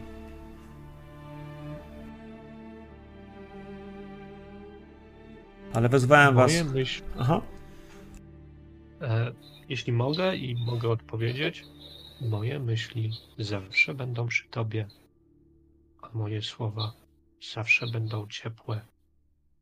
[5.74, 6.52] Ale wezwałem was.
[6.74, 7.42] Myśl, Aha.
[9.02, 9.32] e,
[9.70, 11.64] jeśli mogę i mogę odpowiedzieć,
[12.22, 14.88] Moje myśli zawsze będą przy tobie,
[16.02, 16.94] a moje słowa
[17.54, 18.86] zawsze będą ciepłe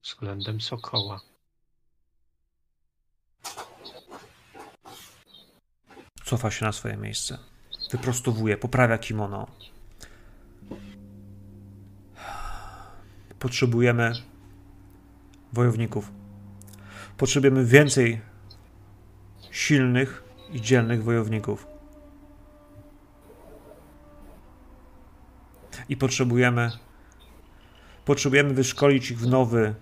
[0.03, 1.21] względem sokoła.
[6.23, 7.37] Cofa się na swoje miejsce.
[7.91, 9.47] Wyprostowuje, poprawia kimono.
[13.39, 14.13] Potrzebujemy
[15.53, 16.11] wojowników.
[17.17, 18.21] Potrzebujemy więcej
[19.51, 21.67] silnych i dzielnych wojowników.
[25.89, 26.71] I potrzebujemy
[28.05, 29.75] potrzebujemy wyszkolić ich w nowy,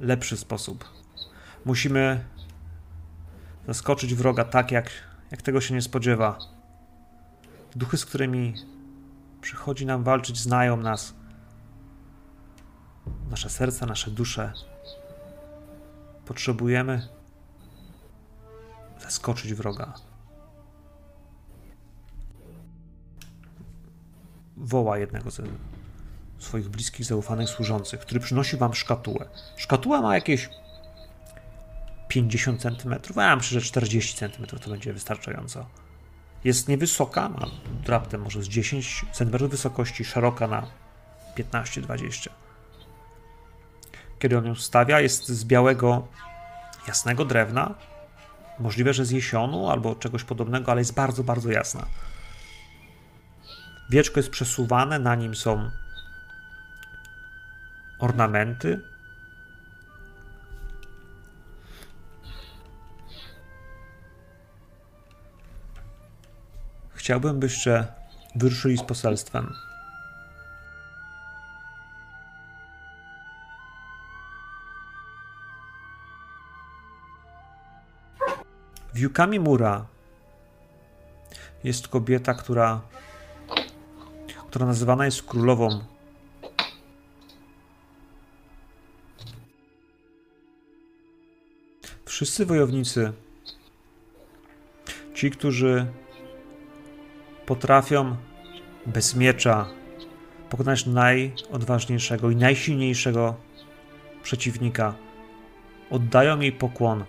[0.00, 0.84] lepszy sposób.
[1.64, 2.24] Musimy
[3.66, 4.90] zaskoczyć wroga tak, jak,
[5.30, 6.38] jak tego się nie spodziewa.
[7.76, 8.54] Duchy, z którymi
[9.40, 11.14] przychodzi nam walczyć, znają nas.
[13.30, 14.52] Nasze serca, nasze dusze.
[16.26, 17.08] Potrzebujemy
[19.00, 19.94] zaskoczyć wroga.
[24.56, 25.42] Woła jednego ze
[26.38, 29.28] swoich bliskich, zaufanych służących, który przynosi wam szkatułę.
[29.56, 30.50] Szkatuła ma jakieś
[32.08, 35.66] 50 cm, a myślę, że 40 cm to będzie wystarczająco.
[36.44, 37.46] Jest niewysoka, ma
[37.86, 40.66] raptem może z 10 cm wysokości, szeroka na
[41.36, 42.28] 15-20.
[44.18, 46.08] Kiedy on ją stawia, jest z białego,
[46.88, 47.74] jasnego drewna.
[48.58, 51.86] Możliwe, że z jesionu albo czegoś podobnego, ale jest bardzo, bardzo jasna.
[53.90, 55.70] Wieczko jest przesuwane, na nim są
[57.98, 58.93] ornamenty.
[67.04, 67.86] Chciałbym, byście
[68.34, 69.52] wyruszyli z poselstwem.
[78.94, 79.86] Wiukami Mura
[81.64, 82.80] jest kobieta, która,
[84.48, 85.84] która nazywana jest królową
[92.04, 93.12] Wszyscy wojownicy,
[95.14, 95.86] ci, którzy
[97.46, 98.16] potrafią
[98.86, 99.66] bez miecza
[100.50, 103.34] pokonać najodważniejszego i najsilniejszego
[104.22, 104.94] przeciwnika,
[105.90, 107.04] oddają jej pokłon.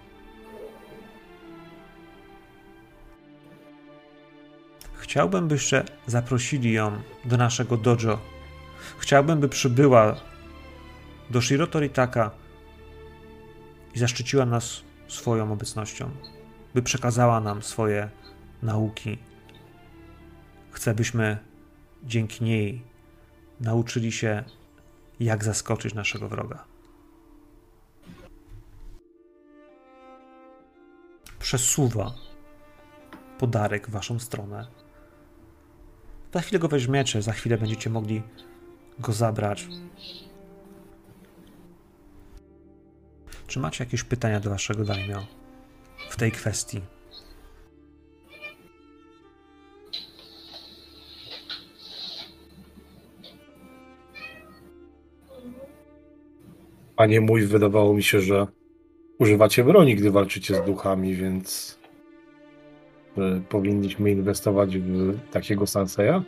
[4.94, 8.20] Chciałbym, byście zaprosili ją do naszego dojo.
[8.98, 10.16] Chciałbym, by przybyła
[11.30, 12.32] do Shiro Toritaka
[13.96, 16.10] i zaszczyciła nas swoją obecnością,
[16.74, 18.10] by przekazała nam swoje
[18.64, 19.18] nauki.
[20.76, 21.38] Chcę, byśmy
[22.04, 22.82] dzięki niej
[23.60, 24.44] nauczyli się,
[25.20, 26.66] jak zaskoczyć naszego wroga.
[31.40, 32.14] Przesuwa
[33.40, 34.68] podarek w waszą stronę.
[36.34, 38.24] Za chwilę go weźmiecie, za chwilę będziecie mogli
[39.00, 39.68] go zabrać.
[43.48, 45.26] Czy macie jakieś pytania do waszego daimio
[46.10, 46.95] w tej kwestii?
[56.96, 58.48] Panie mój, wydawało mi się, że
[59.20, 61.80] używacie broni, gdy walczycie z duchami, więc
[63.18, 66.22] y, powinniśmy inwestować w takiego Sanseya?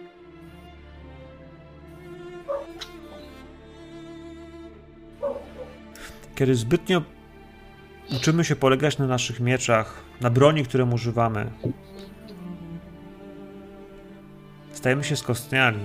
[6.36, 7.02] Kiedy zbytnio
[8.18, 11.52] uczymy się polegać na naszych mieczach, na broni, którą używamy,
[14.72, 15.80] stajemy się skostniali.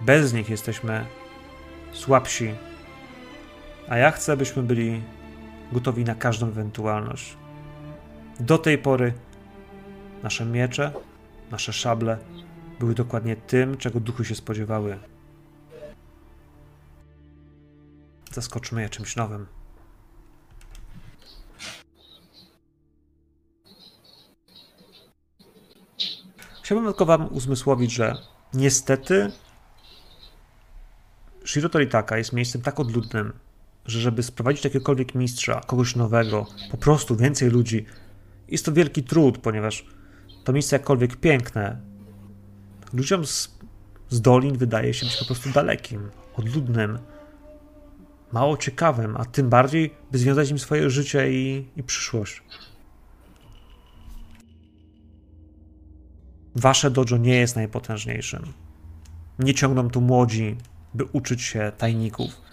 [0.00, 1.04] Bez nich jesteśmy
[1.92, 2.50] słabsi.
[3.90, 5.02] A ja chcę, byśmy byli
[5.72, 7.36] gotowi na każdą ewentualność.
[8.40, 9.14] Do tej pory
[10.22, 10.92] nasze miecze,
[11.50, 12.18] nasze szable
[12.78, 14.98] były dokładnie tym, czego duchy się spodziewały.
[18.32, 19.46] Zaskoczmy je czymś nowym.
[26.62, 28.16] Chciałbym tylko wam uzmysłowić, że
[28.54, 29.32] niestety
[31.44, 33.32] Shiro Toritaka jest miejscem tak odludnym,
[33.86, 37.86] że żeby sprowadzić jakiegokolwiek mistrza, kogoś nowego, po prostu więcej ludzi,
[38.48, 39.86] jest to wielki trud, ponieważ
[40.44, 41.80] to miejsce jakkolwiek piękne,
[42.92, 43.58] ludziom z,
[44.08, 46.98] z dolin wydaje się być po prostu dalekim, odludnym,
[48.32, 52.42] mało ciekawym, a tym bardziej, by związać im swoje życie i, i przyszłość.
[56.54, 58.42] Wasze dojo nie jest najpotężniejszym.
[59.38, 60.56] Nie ciągną tu młodzi,
[60.94, 62.49] by uczyć się tajników.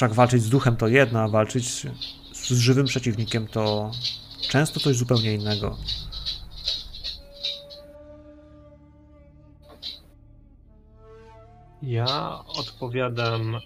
[0.00, 1.86] Wszak walczyć z duchem to jedno, a walczyć
[2.32, 3.90] z żywym przeciwnikiem to
[4.48, 5.76] często coś zupełnie innego.
[11.82, 13.60] Ja odpowiadam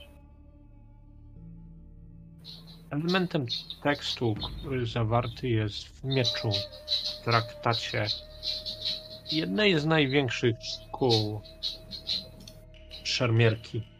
[2.90, 3.46] elementem
[3.82, 6.50] tekstu, który zawarty jest w mieczu,
[7.20, 8.06] w traktacie
[9.32, 11.40] jednej z największych szkół
[13.04, 13.93] szermierki.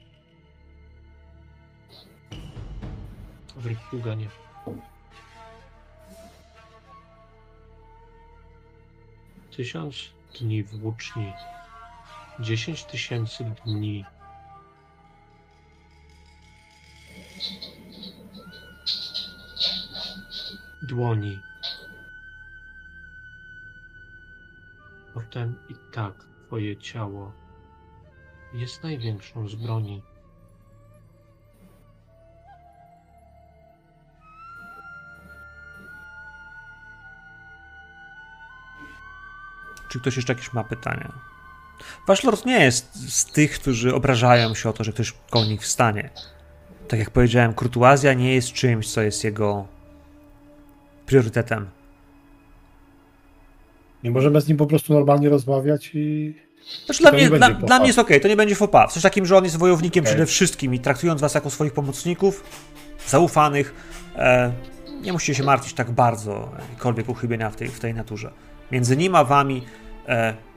[9.57, 9.97] Tysiąc
[10.41, 11.33] dni włóczni,
[12.41, 14.05] dziesięć tysięcy dni
[20.83, 21.41] dłoni.
[25.15, 26.15] Potem i tak
[26.47, 27.33] twoje ciało
[28.55, 30.03] jest największą z broni.
[39.95, 41.13] Czy ktoś jeszcze jakieś ma pytania?
[42.07, 45.63] Wasz lord nie jest z tych, którzy obrażają się o to, że ktoś koło nich
[45.63, 46.11] wstanie.
[46.89, 49.67] Tak jak powiedziałem, kurtuazja nie jest czymś, co jest jego
[51.07, 51.67] priorytetem.
[54.05, 56.35] Nie możemy z nim po prostu normalnie rozmawiać i.
[56.85, 58.91] Znaczy, dla, mnie, nie dla, dla mnie jest okej, to nie będzie pas.
[58.91, 60.15] W sensie takim, że on jest wojownikiem Okej.
[60.15, 62.45] przede wszystkim i traktując was jako swoich pomocników,
[63.07, 63.75] zaufanych,
[64.17, 64.53] e,
[65.03, 68.31] nie musicie się martwić tak bardzo, jakiekolwiek uchybienia w tej, w tej naturze.
[68.73, 69.63] Między nim a wami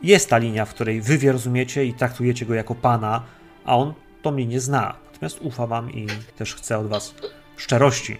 [0.03, 3.23] jest ta linia, w której wy wie rozumiecie i traktujecie go jako pana,
[3.65, 4.95] a on tą linię zna.
[5.11, 7.15] Natomiast ufa wam i też chce od was
[7.57, 8.17] szczerości.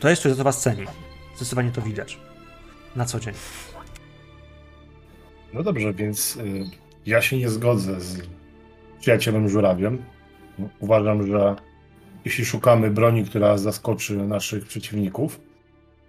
[0.00, 0.84] To jest coś, co was ceni.
[1.36, 2.18] Zdecydowanie to widać.
[2.96, 3.34] Na co dzień.
[5.52, 6.64] No dobrze, więc y,
[7.06, 8.22] ja się nie zgodzę z
[9.00, 10.04] przyjacielem żurawiem.
[10.80, 11.56] Uważam, że
[12.24, 15.40] jeśli szukamy broni, która zaskoczy naszych przeciwników,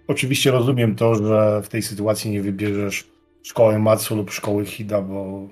[0.06, 3.15] oczywiście rozumiem to, że w tej sytuacji nie wybierzesz
[3.46, 5.48] szkoły Matsu lub szkoły Hida, bo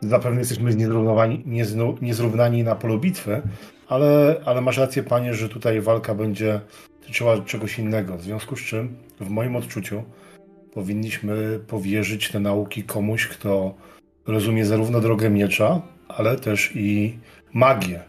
[0.00, 3.42] zapewne jesteśmy nieznu- niezrównani na polu bitwy,
[3.88, 6.60] ale, ale masz rację, panie, że tutaj walka będzie
[7.06, 8.16] tyczyła czegoś innego.
[8.16, 10.02] W związku z czym, w moim odczuciu,
[10.72, 13.74] powinniśmy powierzyć te nauki komuś, kto
[14.26, 17.18] rozumie zarówno drogę miecza, ale też i
[17.52, 18.00] magię.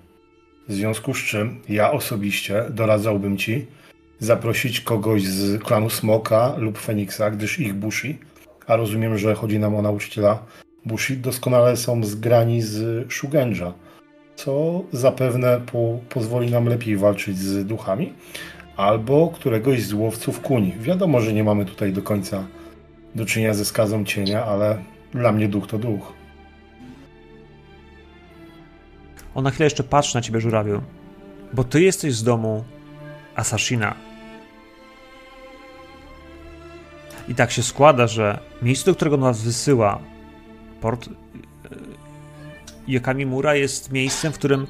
[0.67, 3.67] W związku z czym ja osobiście doradzałbym ci
[4.19, 8.19] zaprosić kogoś z klanu Smoka lub Feniksa, gdyż ich Bushi,
[8.67, 10.45] a rozumiem, że chodzi nam o nauczyciela
[10.85, 13.73] Bushi, doskonale są zgrani z Shugenja,
[14.35, 18.13] co zapewne po, pozwoli nam lepiej walczyć z duchami,
[18.77, 20.73] albo któregoś z łowców kuni.
[20.79, 22.43] Wiadomo, że nie mamy tutaj do końca
[23.15, 26.13] do czynienia ze skazą cienia, ale dla mnie duch to duch.
[29.35, 30.81] On na chwilę jeszcze patrzy na ciebie, żurawiu,
[31.53, 32.63] bo ty jesteś z domu
[33.35, 34.06] Asashina.
[37.27, 39.99] I tak się składa, że miejsce, do którego nas wysyła
[40.81, 41.11] port e,
[42.87, 44.67] Yokamimura jest miejscem, w którym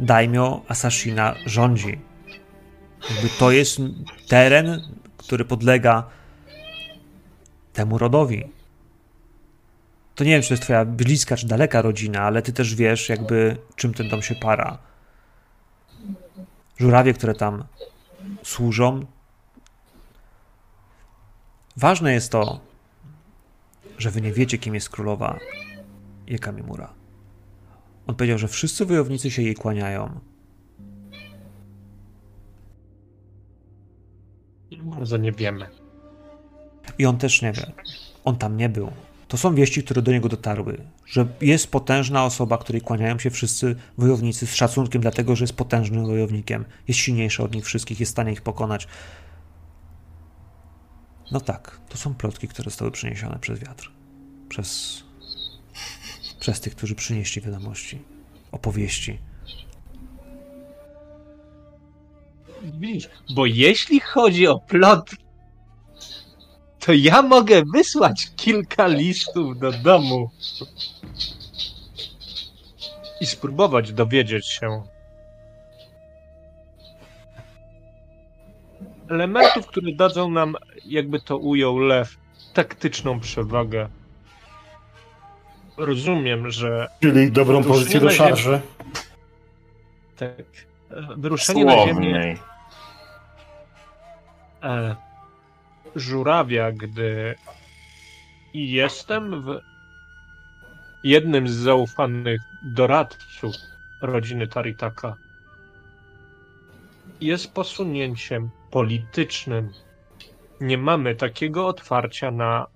[0.00, 1.98] daimyo Asashina rządzi.
[3.10, 3.78] Jakby to jest
[4.28, 4.80] teren,
[5.16, 6.06] który podlega
[7.72, 8.44] temu rodowi.
[10.14, 13.08] To nie wiem, czy to jest twoja bliska czy daleka rodzina, ale ty też wiesz,
[13.08, 14.78] jakby czym ten dom się para.
[16.78, 17.64] Żurawie, które tam
[18.42, 19.06] służą.
[21.80, 22.60] Ważne jest to,
[23.98, 25.38] że wy nie wiecie, kim jest królowa
[26.26, 26.94] Jekamimura.
[28.06, 30.20] On powiedział, że wszyscy wojownicy się jej kłaniają.
[34.82, 35.66] Bardzo nie wiemy.
[36.98, 37.72] I on też nie wie.
[38.24, 38.92] On tam nie był.
[39.28, 43.76] To są wieści, które do niego dotarły, że jest potężna osoba, której kłaniają się wszyscy
[43.98, 48.14] wojownicy z szacunkiem, dlatego że jest potężnym wojownikiem, jest silniejszy od nich wszystkich, jest w
[48.14, 48.88] stanie ich pokonać.
[51.32, 53.90] No tak, to są plotki, które zostały przyniesione przez wiatr.
[54.48, 55.02] Przez,
[56.40, 57.98] przez tych, którzy przynieśli wiadomości,
[58.52, 59.18] opowieści.
[62.62, 65.10] Widzisz, bo jeśli chodzi o plot,
[66.78, 70.30] to ja mogę wysłać kilka listów do domu
[73.20, 74.82] i spróbować dowiedzieć się
[79.10, 82.16] elementów, które dadzą nam, jakby to ujął Lew,
[82.54, 83.88] taktyczną przewagę.
[85.76, 88.60] Rozumiem, że Czyli dobrą pozycję do szarży.
[90.16, 90.34] tak,
[91.16, 92.36] wyruszenie na ziemię
[94.62, 94.96] e,
[95.96, 97.34] żurawia, gdy
[98.54, 99.60] jestem w
[101.04, 103.54] jednym z zaufanych doradców
[104.02, 105.16] rodziny Taritaka,
[107.20, 109.72] jest posunięciem politycznym.
[110.60, 112.66] Nie mamy takiego otwarcia na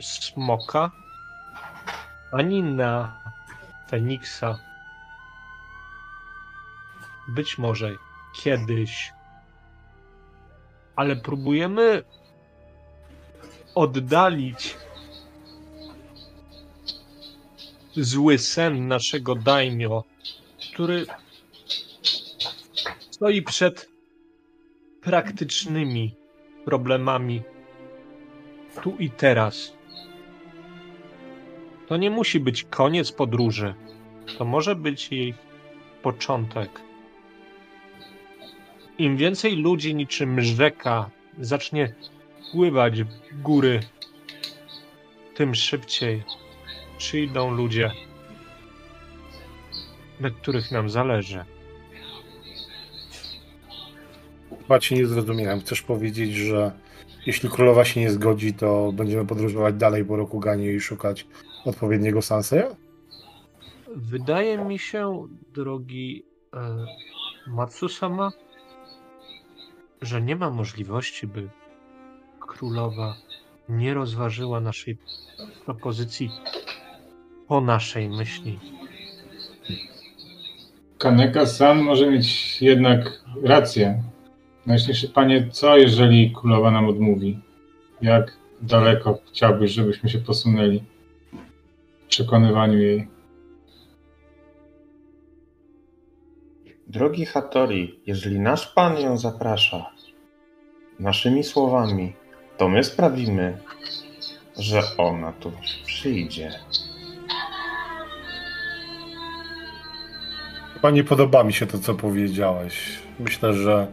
[0.00, 0.90] smoka,
[2.32, 3.20] ani na
[3.90, 4.58] Feniksa.
[7.28, 7.90] Być może
[8.42, 9.12] kiedyś.
[10.96, 12.02] Ale próbujemy
[13.74, 14.76] oddalić
[17.96, 20.04] zły sen naszego daimio,
[20.72, 21.06] który
[23.22, 23.88] stoi przed
[25.00, 26.14] praktycznymi
[26.64, 27.42] problemami
[28.82, 29.72] tu i teraz.
[31.88, 33.74] To nie musi być koniec podróży.
[34.38, 35.34] To może być jej
[36.02, 36.80] początek.
[38.98, 41.94] Im więcej ludzi niczym rzeka zacznie
[42.52, 43.80] pływać w góry,
[45.34, 46.22] tym szybciej
[46.98, 47.90] przyjdą ludzie,
[50.20, 51.44] na których nam zależy.
[54.62, 55.60] Chyba cię nie zrozumiałem.
[55.60, 56.72] Chcesz powiedzieć, że
[57.26, 61.26] jeśli królowa się nie zgodzi, to będziemy podróżować dalej po Rokuganie i szukać
[61.64, 62.66] odpowiedniego Sanseja?
[63.96, 66.86] Wydaje mi się, drogi e,
[67.46, 68.32] Matsusama,
[70.02, 71.48] że nie ma możliwości, by
[72.40, 73.14] królowa
[73.68, 74.98] nie rozważyła naszej
[75.64, 76.30] propozycji
[77.48, 78.58] po naszej myśli.
[80.98, 84.02] Kaneka-san może mieć jednak rację.
[84.66, 87.38] Najśniejszy panie, co jeżeli królowa nam odmówi?
[88.02, 90.82] Jak daleko chciałbyś, żebyśmy się posunęli
[92.04, 93.08] w przekonywaniu jej?
[96.86, 99.90] Drogi Hattori, jeżeli nasz Pan ją zaprasza
[101.00, 102.12] naszymi słowami,
[102.56, 103.58] to my sprawimy,
[104.58, 105.52] że ona tu
[105.86, 106.50] przyjdzie.
[110.74, 112.98] Chyba nie podoba mi się to, co powiedziałeś.
[113.18, 113.86] Myślę, że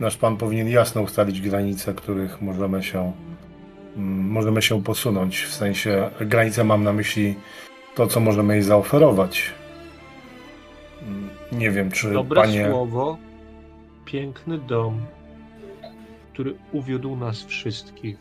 [0.00, 3.12] nasz pan powinien jasno ustalić granice, których możemy się,
[3.96, 5.42] mm, możemy się posunąć.
[5.42, 7.34] W sensie granice mam na myśli
[7.94, 9.50] to, co możemy jej zaoferować.
[11.02, 12.68] Mm, Nie wiem, czy Dobre panie.
[12.70, 13.18] słowo,
[14.04, 15.00] piękny dom,
[16.32, 18.16] który uwiódł nas wszystkich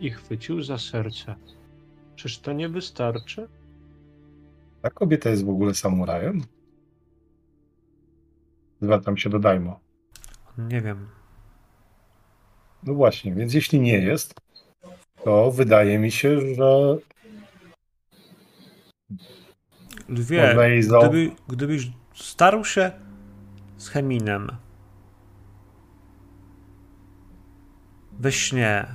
[0.00, 1.34] i chwycił za serce.
[2.16, 3.48] Czyż to nie wystarczy?
[4.82, 6.42] Ta kobieta jest w ogóle samurajem?
[8.82, 9.80] Zwracam się do Daimo.
[10.58, 11.08] Nie wiem.
[12.82, 14.34] No właśnie, więc jeśli nie jest,
[15.24, 16.96] to wydaje mi się, że
[20.08, 22.90] Lwie, za- gdyby, gdybyś starł się
[23.76, 24.48] z Cheminem
[28.12, 28.86] we śnie,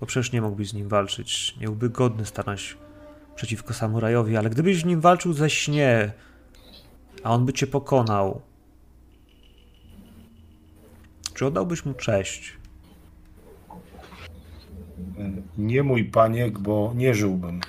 [0.00, 2.76] bo przecież nie mógłbyś z nim walczyć, nie byłby godny stanąć
[3.34, 6.12] przeciwko samurajowi, ale gdybyś z nim walczył ze śnie,
[7.26, 8.40] a on by cię pokonał,
[11.34, 12.58] czy oddałbyś mu cześć?
[15.58, 17.60] nie mój paniek, bo nie żyłbym.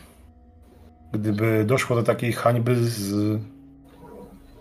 [1.12, 3.42] Gdyby doszło do takiej hańby, z,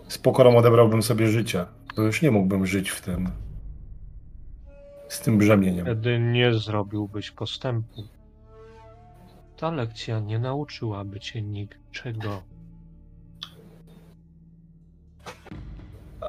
[0.07, 1.65] z pokorą odebrałbym sobie życie.
[1.95, 3.29] To już nie mógłbym żyć w tym.
[5.09, 5.85] z tym brzemieniem.
[5.85, 8.03] Wtedy nie zrobiłbyś postępu.
[9.57, 12.41] Ta lekcja nie nauczyłaby cię niczego.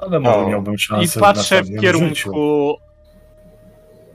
[0.01, 0.49] Ale może O.
[0.49, 2.77] miałbym I szansę patrzę w kierunku życiu.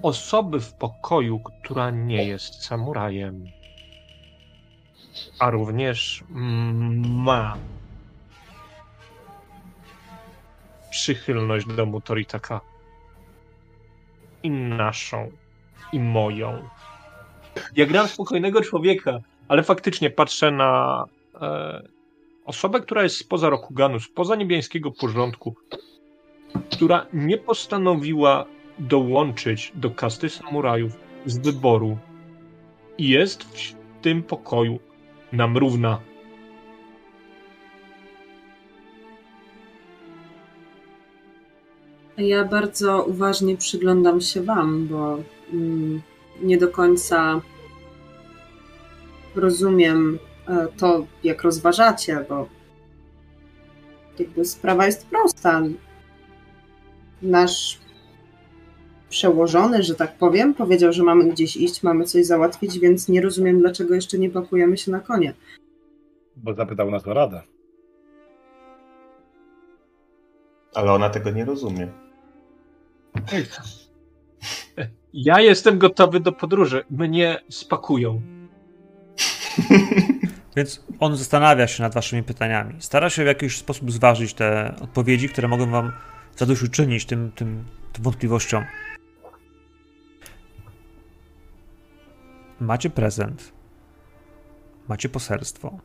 [0.03, 3.47] osoby w pokoju, która nie jest samurajem.
[5.39, 6.25] A również
[7.09, 7.57] ma
[10.91, 12.61] przychylność do Motoritaka.
[14.43, 15.31] I naszą,
[15.93, 16.69] i moją.
[17.77, 19.19] Ja gram spokojnego człowieka,
[19.49, 21.05] ale faktycznie patrzę na
[21.41, 21.83] e,
[22.45, 25.55] osobę, która jest spoza Rokuganu, spoza niebiańskiego porządku,
[26.73, 28.47] która nie postanowiła
[28.79, 30.93] dołączyć do kasty samurajów
[31.27, 31.99] z wyboru
[32.99, 34.79] i jest w tym pokoju
[35.33, 36.01] nam równa.
[42.17, 45.19] Ja bardzo uważnie przyglądam się Wam, bo
[45.53, 46.03] mm,
[46.43, 47.41] nie do końca
[49.35, 50.19] rozumiem
[50.77, 52.49] to, jak rozważacie, bo
[54.19, 55.63] jakby sprawa jest prosta.
[57.23, 57.81] Nasz
[59.09, 63.59] przełożony, że tak powiem, powiedział, że mamy gdzieś iść, mamy coś załatwić, więc nie rozumiem,
[63.59, 65.35] dlaczego jeszcze nie pakujemy się na konie.
[66.37, 67.43] Bo zapytał nas o radę.
[70.75, 71.89] Ale ona tego nie rozumie.
[75.13, 76.85] Ja jestem gotowy do podróży.
[76.91, 78.21] Mnie spakują.
[80.57, 82.75] Więc on zastanawia się nad waszymi pytaniami.
[82.79, 85.93] Stara się w jakiś sposób zważyć te odpowiedzi, które mogą wam
[86.37, 88.65] zadośćuczynić tym, tym, tym wątpliwościom.
[92.61, 93.53] Macie prezent.
[94.89, 95.79] macie poselstwo.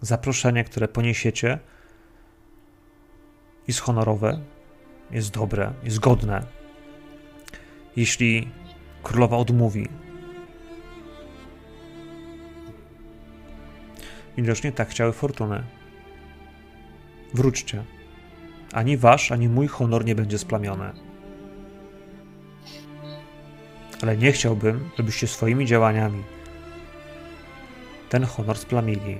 [0.00, 1.58] Zaproszenie, które poniesiecie,
[3.68, 4.40] jest honorowe,
[5.10, 6.46] jest dobre, jest godne.
[7.96, 8.48] Jeśli
[9.02, 9.88] królowa odmówi,
[14.42, 15.62] widocznie tak chciały fortuny.
[17.34, 17.84] Wróćcie.
[18.72, 20.90] Ani wasz, ani mój honor nie będzie splamiony.
[24.02, 26.22] Ale nie chciałbym, żebyście swoimi działaniami
[28.08, 29.18] ten honor splamili.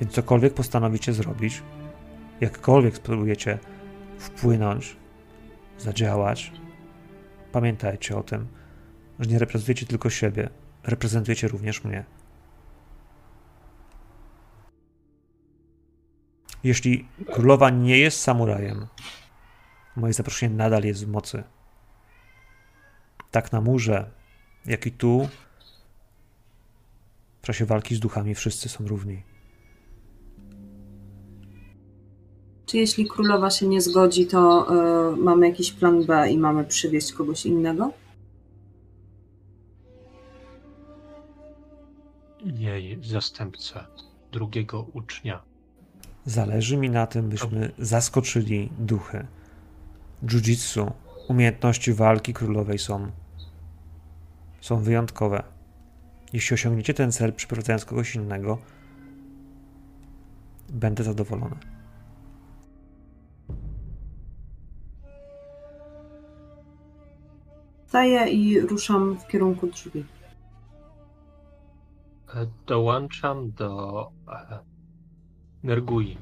[0.00, 1.62] Więc cokolwiek postanowicie zrobić,
[2.40, 3.58] jakkolwiek spróbujecie
[4.18, 4.96] wpłynąć,
[5.78, 6.52] zadziałać,
[7.52, 8.46] pamiętajcie o tym,
[9.18, 10.48] że nie reprezentujecie tylko siebie,
[10.84, 12.04] reprezentujecie również mnie.
[16.66, 18.86] Jeśli królowa nie jest samurajem,
[19.96, 21.42] moje zaproszenie nadal jest w mocy.
[23.30, 24.10] Tak na murze,
[24.64, 25.28] jak i tu,
[27.42, 29.22] w czasie walki z duchami wszyscy są równi.
[32.66, 34.66] Czy jeśli królowa się nie zgodzi, to
[35.12, 37.92] y, mamy jakiś plan B i mamy przywieźć kogoś innego?
[42.44, 43.84] Jej zastępcę,
[44.32, 45.55] drugiego ucznia.
[46.26, 49.26] Zależy mi na tym, byśmy zaskoczyli duchy.
[50.24, 50.92] Jiu-jitsu,
[51.28, 53.10] umiejętności walki królowej są,
[54.60, 55.42] są wyjątkowe.
[56.32, 58.58] Jeśli osiągniecie ten cel przyprowadzając kogoś innego,
[60.68, 61.56] będę zadowolony.
[67.86, 70.04] Wstaję i ruszam w kierunku drzwi.
[72.34, 74.75] E, Dołączam do e,
[75.66, 76.16] Nergui.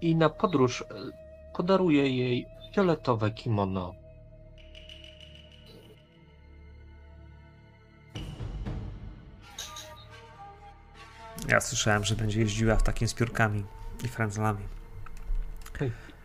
[0.00, 0.84] I na podróż e,
[1.56, 3.94] podaruję jej fioletowe kimono.
[11.48, 13.64] Ja słyszałem, że będzie jeździła w takim z piórkami
[14.04, 14.64] i frędzlami.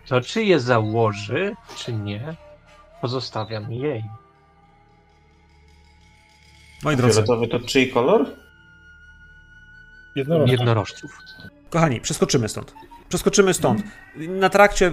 [0.08, 2.36] To czy je założy, czy nie,
[3.02, 4.04] pozostawiam jej.
[6.84, 8.43] Moi drodzy, Fioletowy to czyj kolor?
[10.16, 10.52] Jednorożca.
[10.52, 11.18] Jednorożców.
[11.70, 12.74] kochani, przeskoczymy stąd.
[13.10, 13.84] Przeskoczymy stąd.
[14.16, 14.92] Na trakcie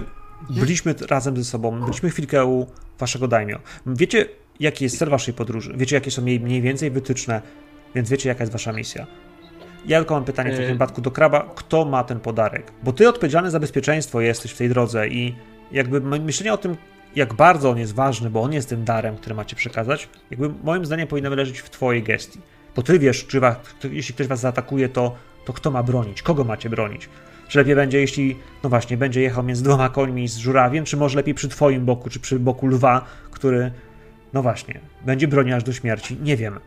[0.49, 2.67] byliśmy razem ze sobą, byliśmy chwilkę u
[2.99, 3.59] waszego daimio.
[3.85, 4.25] Wiecie,
[4.59, 5.73] jaki jest cel waszej podróży?
[5.77, 7.41] Wiecie, jakie są jej mniej więcej wytyczne,
[7.95, 9.07] więc wiecie, jaka jest wasza misja.
[9.85, 10.73] Ja tylko mam pytanie w takim Yy.
[10.73, 12.71] wypadku do Kraba, kto ma ten podarek?
[12.83, 15.35] Bo ty odpowiedzialny za bezpieczeństwo jesteś w tej drodze i
[15.71, 16.77] jakby my- myślenie o tym,
[17.15, 20.85] jak bardzo on jest ważny, bo on jest tym darem, który macie przekazać, jakby moim
[20.85, 22.39] zdaniem powinno leżeć w twojej gestii.
[22.75, 23.57] Bo ty wiesz, czy was,
[23.91, 25.15] jeśli ktoś was zaatakuje, to,
[25.45, 26.21] to kto ma bronić?
[26.21, 27.09] Kogo macie bronić?
[27.47, 31.17] Czy lepiej będzie, jeśli, no właśnie, będzie jechał między dwoma końmi z żurawiem, czy może
[31.17, 33.71] lepiej przy twoim boku, czy przy boku lwa, który,
[34.33, 36.17] no właśnie, będzie bronił aż do śmierci?
[36.21, 36.59] Nie wiem.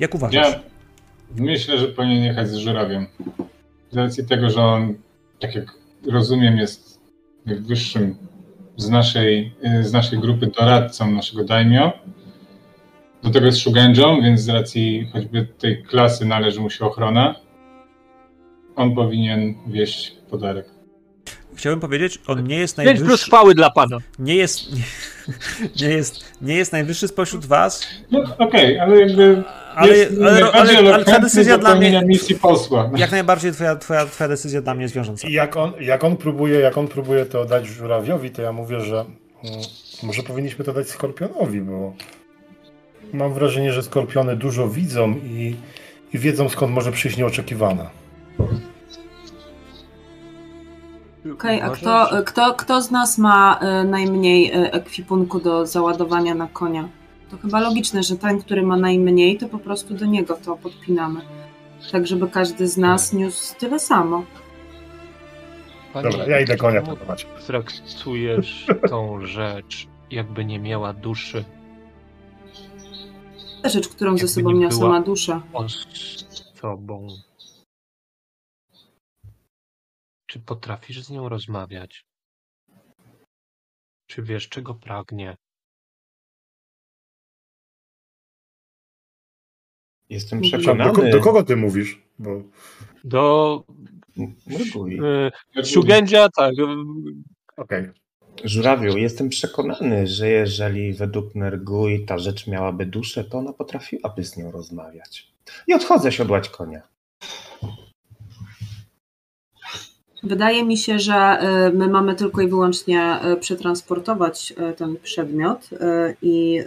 [0.00, 0.52] Jak uważasz?
[0.52, 0.60] Ja
[1.36, 3.06] myślę, że powinien jechać z żurawiem.
[3.90, 4.94] Z racji tego, że on,
[5.40, 5.74] tak jak
[6.10, 7.00] rozumiem, jest
[7.46, 8.16] najwyższym
[8.76, 11.92] z naszej, z naszej grupy doradcą naszego daimio.
[13.22, 17.34] Do tego jest Shugenją, więc z racji choćby tej klasy należy mu się ochrona.
[18.76, 20.66] On powinien wieść podarek.
[21.54, 23.98] Chciałbym powiedzieć, on nie jest 5 plus najwyższy, chwały dla pana.
[24.18, 24.82] nie jest, nie,
[25.88, 29.42] nie jest, nie jest najwyższy spośród was, No okej, ale jakby
[29.74, 32.90] ale, ale, ale, ale, twoja decyzja dla mnie, misji posła.
[32.96, 35.28] jak najbardziej twoja, twoja, twoja decyzja dla mnie jest wiążąca.
[35.28, 38.80] I jak on, jak on próbuje, jak on próbuje to dać żurawiowi, to ja mówię,
[38.80, 39.04] że
[39.44, 39.60] mm,
[40.02, 41.94] może powinniśmy to dać skorpionowi, bo
[43.12, 45.56] mam wrażenie, że skorpiony dużo widzą i,
[46.14, 47.90] i wiedzą skąd może przyjść nieoczekiwana.
[51.32, 56.34] Okej, a Uważasz, kto, kto, kto z nas ma y, najmniej y, ekwipunku do załadowania
[56.34, 56.88] na konia?
[57.30, 61.20] To chyba logiczne, że ten, który ma najmniej, to po prostu do niego to podpinamy.
[61.92, 64.24] Tak, żeby każdy z nas niósł tyle samo.
[65.92, 67.26] Panie, Dobra, ja idę konia podobać.
[67.46, 71.44] Traktujesz tą rzecz, jakby nie miała duszy.
[73.68, 75.40] Rzecz, którą ze Jakby sobą nie niosę, była- ma duszę.
[75.52, 77.08] On z tobą.
[80.26, 82.04] Czy potrafisz z nią rozmawiać?
[84.06, 85.36] Czy wiesz, czego pragnie?
[90.08, 90.92] Jestem do, przekonany.
[90.92, 92.02] ko- do kogo ty mówisz?
[92.18, 92.42] Bo
[93.04, 93.64] Do
[95.64, 96.52] Shugenzia, tak.
[97.56, 97.88] okej.
[98.44, 104.36] Żurawiu, jestem przekonany, że jeżeli według Nergui ta rzecz miałaby duszę, to ona potrafiłaby z
[104.36, 105.32] nią rozmawiać.
[105.66, 106.82] I odchodzę siodłać konia.
[110.22, 111.38] Wydaje mi się, że
[111.72, 115.70] y, my mamy tylko i wyłącznie y, przetransportować y, ten przedmiot
[116.22, 116.62] i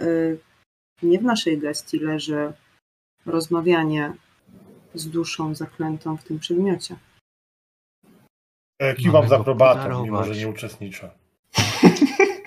[1.02, 2.52] nie w naszej gestii leży
[3.26, 4.12] rozmawianie
[4.94, 6.96] z duszą zaklętą w tym przedmiocie.
[8.78, 11.10] E, Kiwam za go aprobatą, mimo że nie uczestniczę.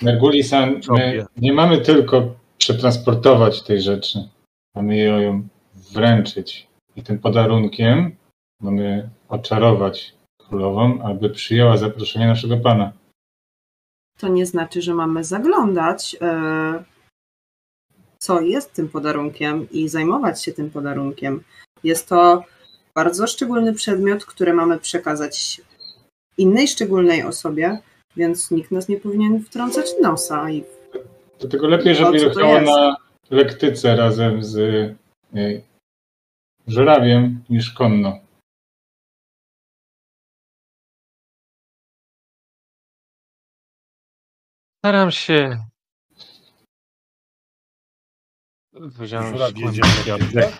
[0.04, 4.30] Merguli-san, my nie mamy tylko przetransportować tej rzeczy,
[4.76, 5.47] mamy ją
[5.93, 6.68] wręczyć.
[6.95, 8.16] I tym podarunkiem
[8.62, 12.91] mamy oczarować królową, aby przyjęła zaproszenie naszego pana.
[14.20, 16.84] To nie znaczy, że mamy zaglądać, e,
[18.18, 21.43] co jest tym podarunkiem i zajmować się tym podarunkiem.
[21.84, 22.43] Jest to
[22.95, 25.62] bardzo szczególny przedmiot, który mamy przekazać
[26.38, 27.80] innej szczególnej osobie,
[28.16, 30.49] więc nikt nas nie powinien wtrącać nosa.
[30.51, 30.64] I
[31.39, 32.95] Dlatego lepiej, żeby jechało na
[33.32, 34.57] lektyce razem z
[35.36, 35.61] y,
[36.68, 38.20] żurawiem niż konno.
[44.80, 45.64] Staram się
[48.74, 50.57] wziąć Żuraw jedzie lektyce?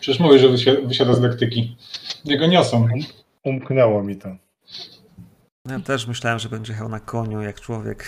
[0.00, 1.76] Przecież mówi, że wysia- wysiada z lektyki.
[2.24, 2.88] Jego niosą.
[3.44, 4.28] Umknęło mi to.
[5.68, 8.04] Ja też myślałem, że będzie jechał na koniu jak człowiek.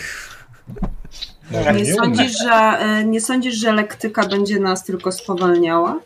[1.51, 6.01] Może nie, nie sądzisz, że, e, nie sądzisz, że lektyka będzie nas tylko spowalniała?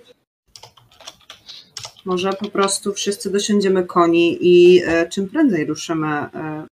[2.05, 6.67] Może po prostu wszyscy dosiądziemy koni i e, czym prędzej ruszymy e,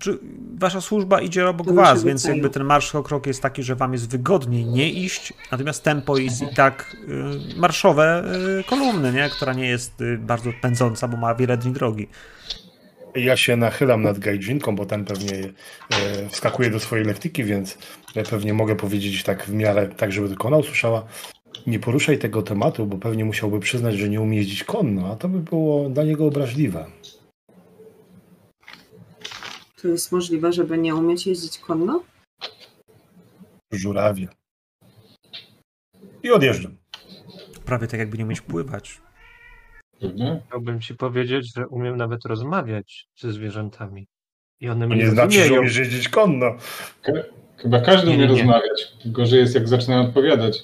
[0.00, 0.18] Czy
[0.58, 2.34] wasza służba idzie obok was, więc celu.
[2.34, 6.16] jakby ten marsz o krok jest taki, że wam jest wygodniej nie iść, natomiast tempo
[6.16, 6.96] jest i tak
[7.56, 8.24] marszowe
[8.66, 9.30] kolumny, nie?
[9.30, 12.08] która nie jest bardzo pędząca, bo ma wiele dni drogi.
[13.14, 15.34] Ja się nachylam nad Gajdzinką, bo ten pewnie
[15.90, 17.78] e, wskakuje do swojej lektyki, więc
[18.14, 21.06] ja pewnie mogę powiedzieć tak w miarę, tak żeby tylko ona usłyszała.
[21.66, 25.28] Nie poruszaj tego tematu, bo pewnie musiałby przyznać, że nie umie jeździć konno, a to
[25.28, 26.86] by było dla niego obraźliwe.
[29.82, 32.02] To jest możliwe, żeby nie umieć jeździć konno?
[33.72, 34.28] Żurawie.
[36.22, 36.76] I odjeżdżam.
[37.64, 39.00] Prawie tak jakby nie umieć pływać.
[40.00, 40.40] Prawda?
[40.48, 44.06] Chciałbym ci powiedzieć, że umiem nawet rozmawiać ze zwierzętami.
[44.60, 46.56] I one To mnie nie znaczy, że umiesz jeździć konno.
[47.56, 48.92] Chyba każdy Nie, umie nie, rozmawiać.
[49.06, 50.58] Gorzej jest, jak zaczyna odpowiadać.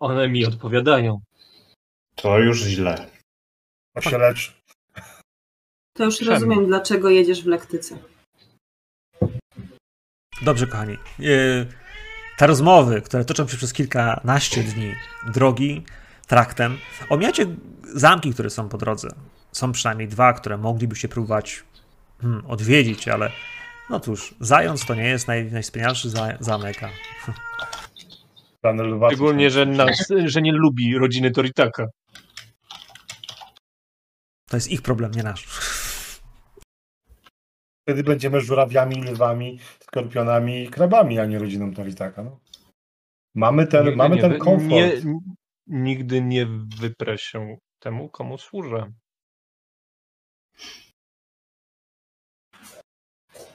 [0.00, 1.20] One mi odpowiadają.
[2.14, 3.06] To już źle.
[3.94, 4.52] To się leczy.
[5.96, 6.30] To już Czemu?
[6.30, 7.98] rozumiem, dlaczego jedziesz w lektyce.
[10.42, 10.96] Dobrze, kochani.
[11.20, 11.66] Y,
[12.38, 14.94] Te rozmowy, które toczą się przez kilkanaście dni
[15.34, 15.84] drogi
[16.26, 16.78] traktem,
[17.10, 17.46] omijacie
[17.94, 19.08] zamki, które są po drodze.
[19.52, 21.64] Są przynajmniej dwa, które moglibyście próbować
[22.20, 23.30] hmm, odwiedzić, ale
[23.90, 26.80] no cóż, Zając to nie jest naj, najwspanialszy za, zamek.
[29.06, 31.86] Szczególnie, że, nas, że nie lubi rodziny Toritaka.
[34.48, 35.46] To jest ich problem, nie nasz.
[37.82, 42.22] Wtedy będziemy żurawiami, lwami, skorpionami i krabami, a nie rodziną Toritaka.
[42.22, 42.40] No.
[43.34, 44.70] Mamy ten, Nigdy mamy nie ten komfort.
[44.70, 44.92] Nie,
[45.66, 46.46] nigdy nie
[46.80, 48.92] wyprę się temu, komu służę.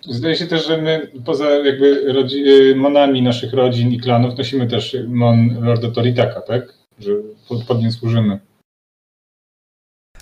[0.02, 4.68] Zdaje się też, że my poza jakby rodzi- y, monami naszych rodzin i klanów nosimy
[4.68, 6.74] też mon Lorda Toritaka, tak?
[7.00, 7.12] Że
[7.50, 8.40] pod, pod nim służymy.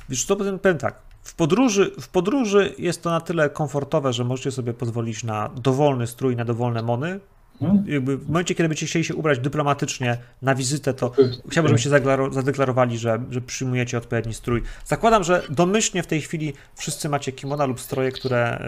[0.10, 1.02] Wiesz co, powiem, powiem tak.
[1.24, 6.08] W podróży, w podróży jest to na tyle komfortowe, że możecie sobie pozwolić na dowolny
[6.08, 7.20] strój, na dowolne mony.
[7.60, 7.84] Hmm?
[7.88, 11.12] Jakby w momencie, kiedy będziecie chcieli się ubrać dyplomatycznie na wizytę, to
[11.50, 11.90] chciałbym, żebyście
[12.32, 14.64] zadeklarowali, że, że przyjmujecie odpowiedni strój.
[14.86, 18.60] Zakładam, że domyślnie w tej chwili wszyscy macie kimona lub stroje, które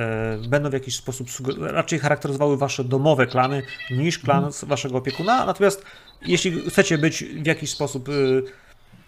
[0.44, 1.28] e, będą w jakiś sposób
[1.60, 5.46] raczej charakteryzowały wasze domowe klany niż klan z waszego opiekuna.
[5.46, 5.86] Natomiast
[6.26, 8.44] jeśli chcecie być w jakiś sposób y,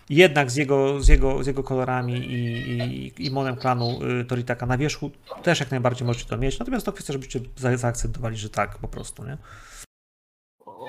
[0.10, 4.66] jednak z jego, z jego, z jego kolorami i, i, i monem klanu y, Toritaka
[4.66, 5.12] na wierzchu,
[5.44, 6.60] też jak najbardziej możecie to mieć.
[6.60, 9.38] Natomiast to kwestia, żebyście za, zaakceptowali, że tak po prostu, nie?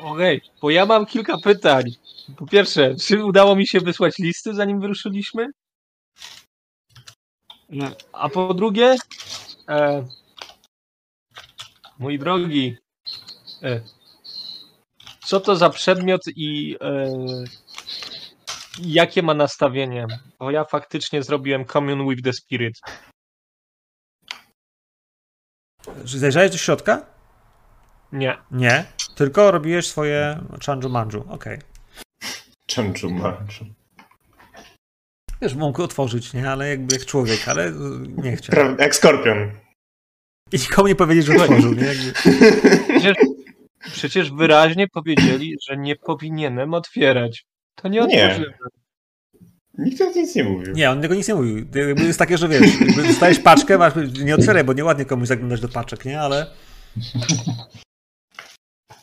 [0.05, 1.85] Okej, bo ja mam kilka pytań.
[2.37, 5.47] Po pierwsze, czy udało mi się wysłać listy, zanim wyruszyliśmy?
[7.69, 8.97] No, A po drugie,
[9.69, 10.07] e,
[11.99, 12.77] mój drogi,
[13.63, 13.81] e,
[15.25, 17.15] co to za przedmiot i e,
[18.83, 20.07] jakie ma nastawienie?
[20.39, 22.81] Bo ja faktycznie zrobiłem Commune with the Spirit.
[26.05, 27.07] Zajrzałeś do środka?
[28.13, 28.39] Nie.
[28.51, 28.85] Nie.
[29.15, 31.25] Tylko robiłeś swoje chanju manju.
[31.29, 31.59] Okej.
[32.67, 33.65] Czemczu manczu.
[35.43, 36.51] Wiesz, mógł otworzyć, nie?
[36.51, 37.73] Ale jakby jak człowiek, ale
[38.17, 38.57] nie chciał.
[38.57, 39.51] Pra- Jak skorpion.
[40.53, 41.85] I nikomu nie powiedzieć, że otworzył, nie?
[41.87, 42.13] Jakby...
[42.89, 43.17] Przecież,
[43.93, 47.45] przecież wyraźnie powiedzieli, że nie powinienem otwierać.
[47.75, 48.53] To nie otworzyłem.
[49.79, 50.73] Nikt o tym nic nie mówił.
[50.73, 51.67] Nie, on tego nic nie mówił.
[51.97, 52.71] Jest takie, że wiesz,
[53.07, 53.93] dostajesz paczkę, masz,
[54.25, 56.21] nie otwieraj, bo nieładnie komuś zaglądać do paczek, nie?
[56.21, 56.47] Ale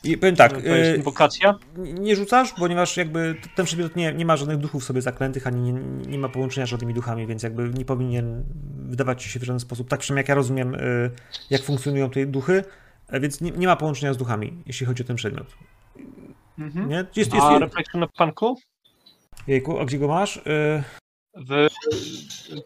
[0.04, 1.60] I powiem tak, To jest y, inwokacja?
[1.78, 5.74] nie rzucasz, ponieważ jakby ten przedmiot nie, nie ma żadnych duchów sobie zaklętych, ani nie,
[6.08, 8.44] nie ma połączenia z żadnymi duchami, więc jakby nie powinien
[8.90, 9.90] wydawać ci się w żaden sposób.
[9.90, 11.12] Tak przynajmniej jak ja rozumiem, y,
[11.50, 12.64] jak funkcjonują te duchy,
[13.10, 15.48] e, więc nie, nie ma połączenia z duchami, jeśli chodzi o ten przedmiot.
[16.60, 16.90] Mhm.
[16.90, 16.96] Nie?
[16.96, 18.58] Jest, jest, A jest, Reflection of Punku?
[19.48, 20.38] jejku, a gdzie go masz?
[20.38, 20.84] Y,
[21.36, 21.68] W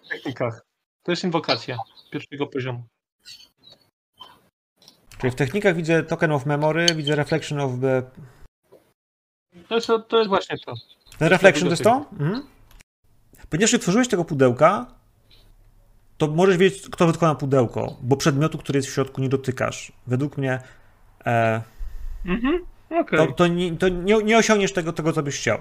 [0.06, 0.66] w technikach.
[1.04, 1.78] To jest inwokacja
[2.12, 2.84] pierwszego poziomu.
[5.26, 8.04] Czyli w technikach widzę Token of Memory, widzę Reflection of the...
[9.68, 10.74] To jest, to jest właśnie to.
[11.18, 12.06] Ten Reflection to jest to?
[12.12, 12.44] Mhm.
[13.50, 14.86] Ponieważ nie tworzyłeś tego pudełka,
[16.18, 19.92] to możesz wiedzieć, kto wykonał pudełko, bo przedmiotu, który jest w środku, nie dotykasz.
[20.08, 20.60] Według mnie
[21.26, 21.62] e,
[22.26, 22.66] Mhm.
[22.90, 23.20] Okej.
[23.20, 25.58] to, to, nie, to nie, nie osiągniesz tego, tego, co byś chciał.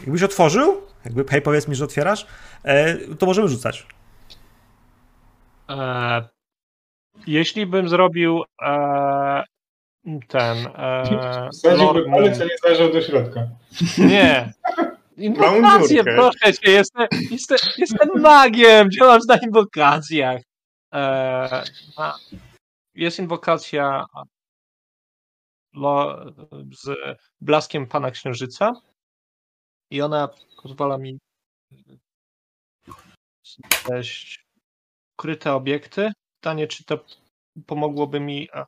[0.00, 2.26] Jakbyś otworzył, jakby hej, powiedz mi, że otwierasz,
[2.62, 3.86] e, to możemy rzucać.
[5.68, 6.28] E,
[7.26, 9.44] jeśli bym zrobił e,
[10.28, 10.66] ten.
[10.66, 13.48] E, Lord palec, a nie zajrzał do środka.
[13.98, 14.52] Nie.
[15.16, 20.42] Inwokacje, proszę cię, jestem, jestem, jestem magiem, działam na inwokacjach.
[20.94, 21.64] E,
[21.96, 22.18] a,
[22.94, 24.06] jest inwokacja
[25.74, 26.24] lo,
[26.82, 28.72] z blaskiem Pana Księżyca
[29.90, 30.28] i ona
[30.62, 31.18] pozwala mi
[33.84, 34.44] znaleźć
[35.18, 36.12] ukryte obiekty.
[36.40, 37.04] Pytanie, czy to
[37.66, 38.64] pomogłoby mi e,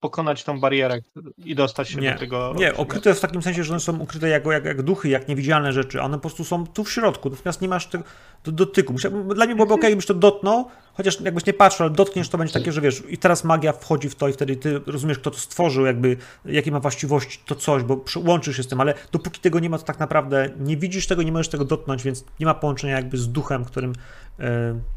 [0.00, 1.00] pokonać tą barierę
[1.38, 2.54] i dostać się Nie, do tego.
[2.56, 5.72] Nie, ukryte w takim sensie, że one są ukryte jako, jak, jak duchy, jak niewidzialne
[5.72, 6.00] rzeczy.
[6.00, 8.04] One po prostu są tu w środku, natomiast nie masz tego
[8.44, 8.94] do, dotyku.
[9.34, 12.54] Dla mnie byłoby ok, jakbyś to dotknął, chociaż jakbyś nie patrzył, ale dotkniesz, to będzie
[12.54, 15.38] takie, że wiesz, i teraz magia wchodzi w to i wtedy ty rozumiesz, kto to
[15.38, 19.58] stworzył, jakby, jakie ma właściwości to coś, bo łączysz się z tym, ale dopóki tego
[19.58, 22.54] nie ma, to tak naprawdę nie widzisz tego, nie możesz tego dotknąć, więc nie ma
[22.54, 23.92] połączenia jakby z duchem, którym,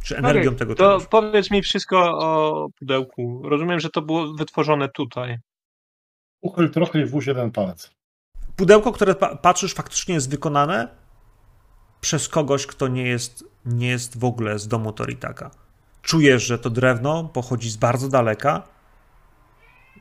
[0.04, 1.08] czy energią Okej, tego To czegoś.
[1.10, 3.42] powiedz mi wszystko o pudełku.
[3.46, 5.38] Rozumiem, że to było wytworzone tutaj.
[6.42, 7.92] Uchyl trochę i włóż jeden palec.
[8.56, 10.88] pudełko, które pa- patrzysz, faktycznie jest wykonane
[12.02, 15.52] przez kogoś, kto nie jest, nie jest w ogóle z domu Toritaka.
[16.02, 18.64] Czujesz, że to drewno pochodzi z bardzo daleka.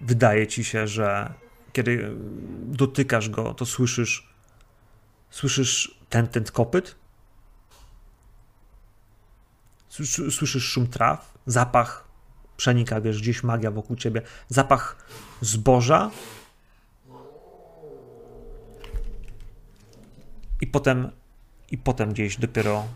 [0.00, 1.32] Wydaje ci się, że
[1.72, 2.16] kiedy
[2.62, 4.28] dotykasz go, to słyszysz
[5.30, 6.96] słyszysz ten, ten kopyt.
[9.88, 12.08] Słysz- Słyszysz szum traw, zapach
[12.56, 15.06] przenika, wiesz, gdzieś magia wokół ciebie, zapach
[15.40, 16.10] zboża,
[20.60, 21.10] I potem,
[21.70, 22.88] i potem gdzieś dopiero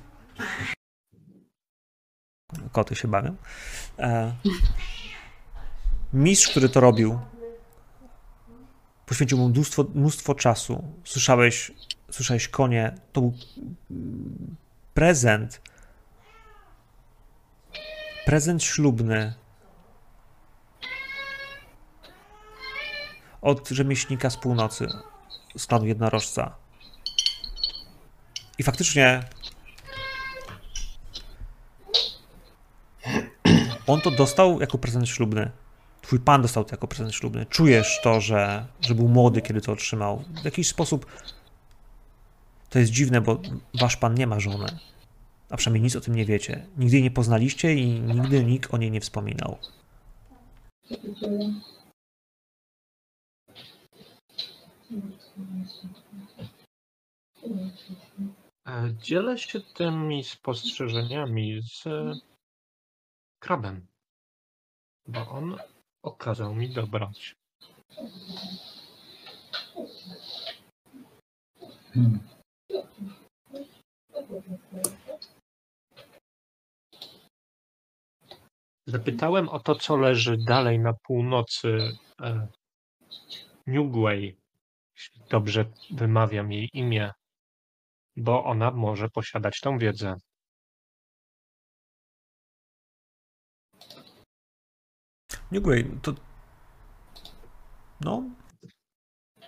[2.72, 3.36] koty się bawią.
[3.98, 4.34] E,
[6.12, 7.18] mistrz, który to robił,
[9.06, 10.84] poświęcił mu mnóstwo, mnóstwo czasu.
[11.04, 11.72] Słyszałeś,
[12.10, 12.94] słyszałeś konie.
[13.12, 13.34] To był
[14.94, 15.60] prezent.
[18.26, 19.34] Prezent ślubny
[23.42, 24.88] od rzemieślnika z północy,
[25.56, 26.54] z klanu jednorożca.
[28.58, 29.22] I faktycznie
[33.86, 35.50] on to dostał jako prezent ślubny.
[36.02, 37.46] Twój pan dostał to jako prezent ślubny.
[37.46, 40.24] Czujesz to, że, że był młody, kiedy to otrzymał.
[40.42, 41.06] W jakiś sposób
[42.70, 43.40] to jest dziwne, bo
[43.80, 44.78] wasz pan nie ma żony.
[45.52, 46.66] A przynajmniej nic o tym nie wiecie.
[46.76, 49.58] Nigdy jej nie poznaliście i nigdy nikt o niej nie wspominał.
[58.66, 61.84] E, Dzielę się tymi spostrzeżeniami z
[63.42, 63.86] krabem,
[65.06, 65.56] bo on
[66.02, 67.34] okazał mi dobrać.
[71.94, 72.18] Hmm.
[78.92, 81.78] Zapytałem o to, co leży dalej na północy
[82.22, 82.48] e,
[83.66, 87.12] jeśli dobrze wymawiam jej imię,
[88.16, 90.16] bo ona może posiadać tą wiedzę.
[95.52, 96.12] Newgray, to.
[98.00, 98.22] No.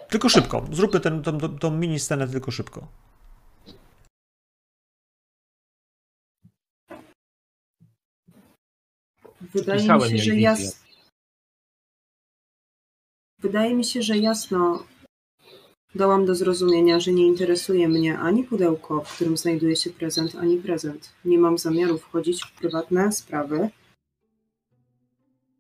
[0.09, 0.67] Tylko szybko.
[0.73, 1.23] Zróbmy tą,
[1.59, 2.89] tą mini scenę tylko szybko.
[9.55, 10.85] Wydaje mi się, że jas...
[13.39, 14.87] Wydaje mi się, że jasno
[15.95, 20.57] dałam do zrozumienia, że nie interesuje mnie ani pudełko, w którym znajduje się prezent, ani
[20.57, 21.13] prezent.
[21.25, 23.71] Nie mam zamiaru wchodzić w prywatne sprawy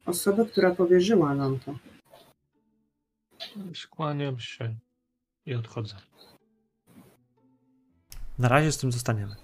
[0.06, 1.78] osoby, która powierzyła nam to.
[3.74, 4.74] Skłaniam się
[5.46, 5.96] i odchodzę.
[8.38, 9.36] Na razie z tym zostaniemy.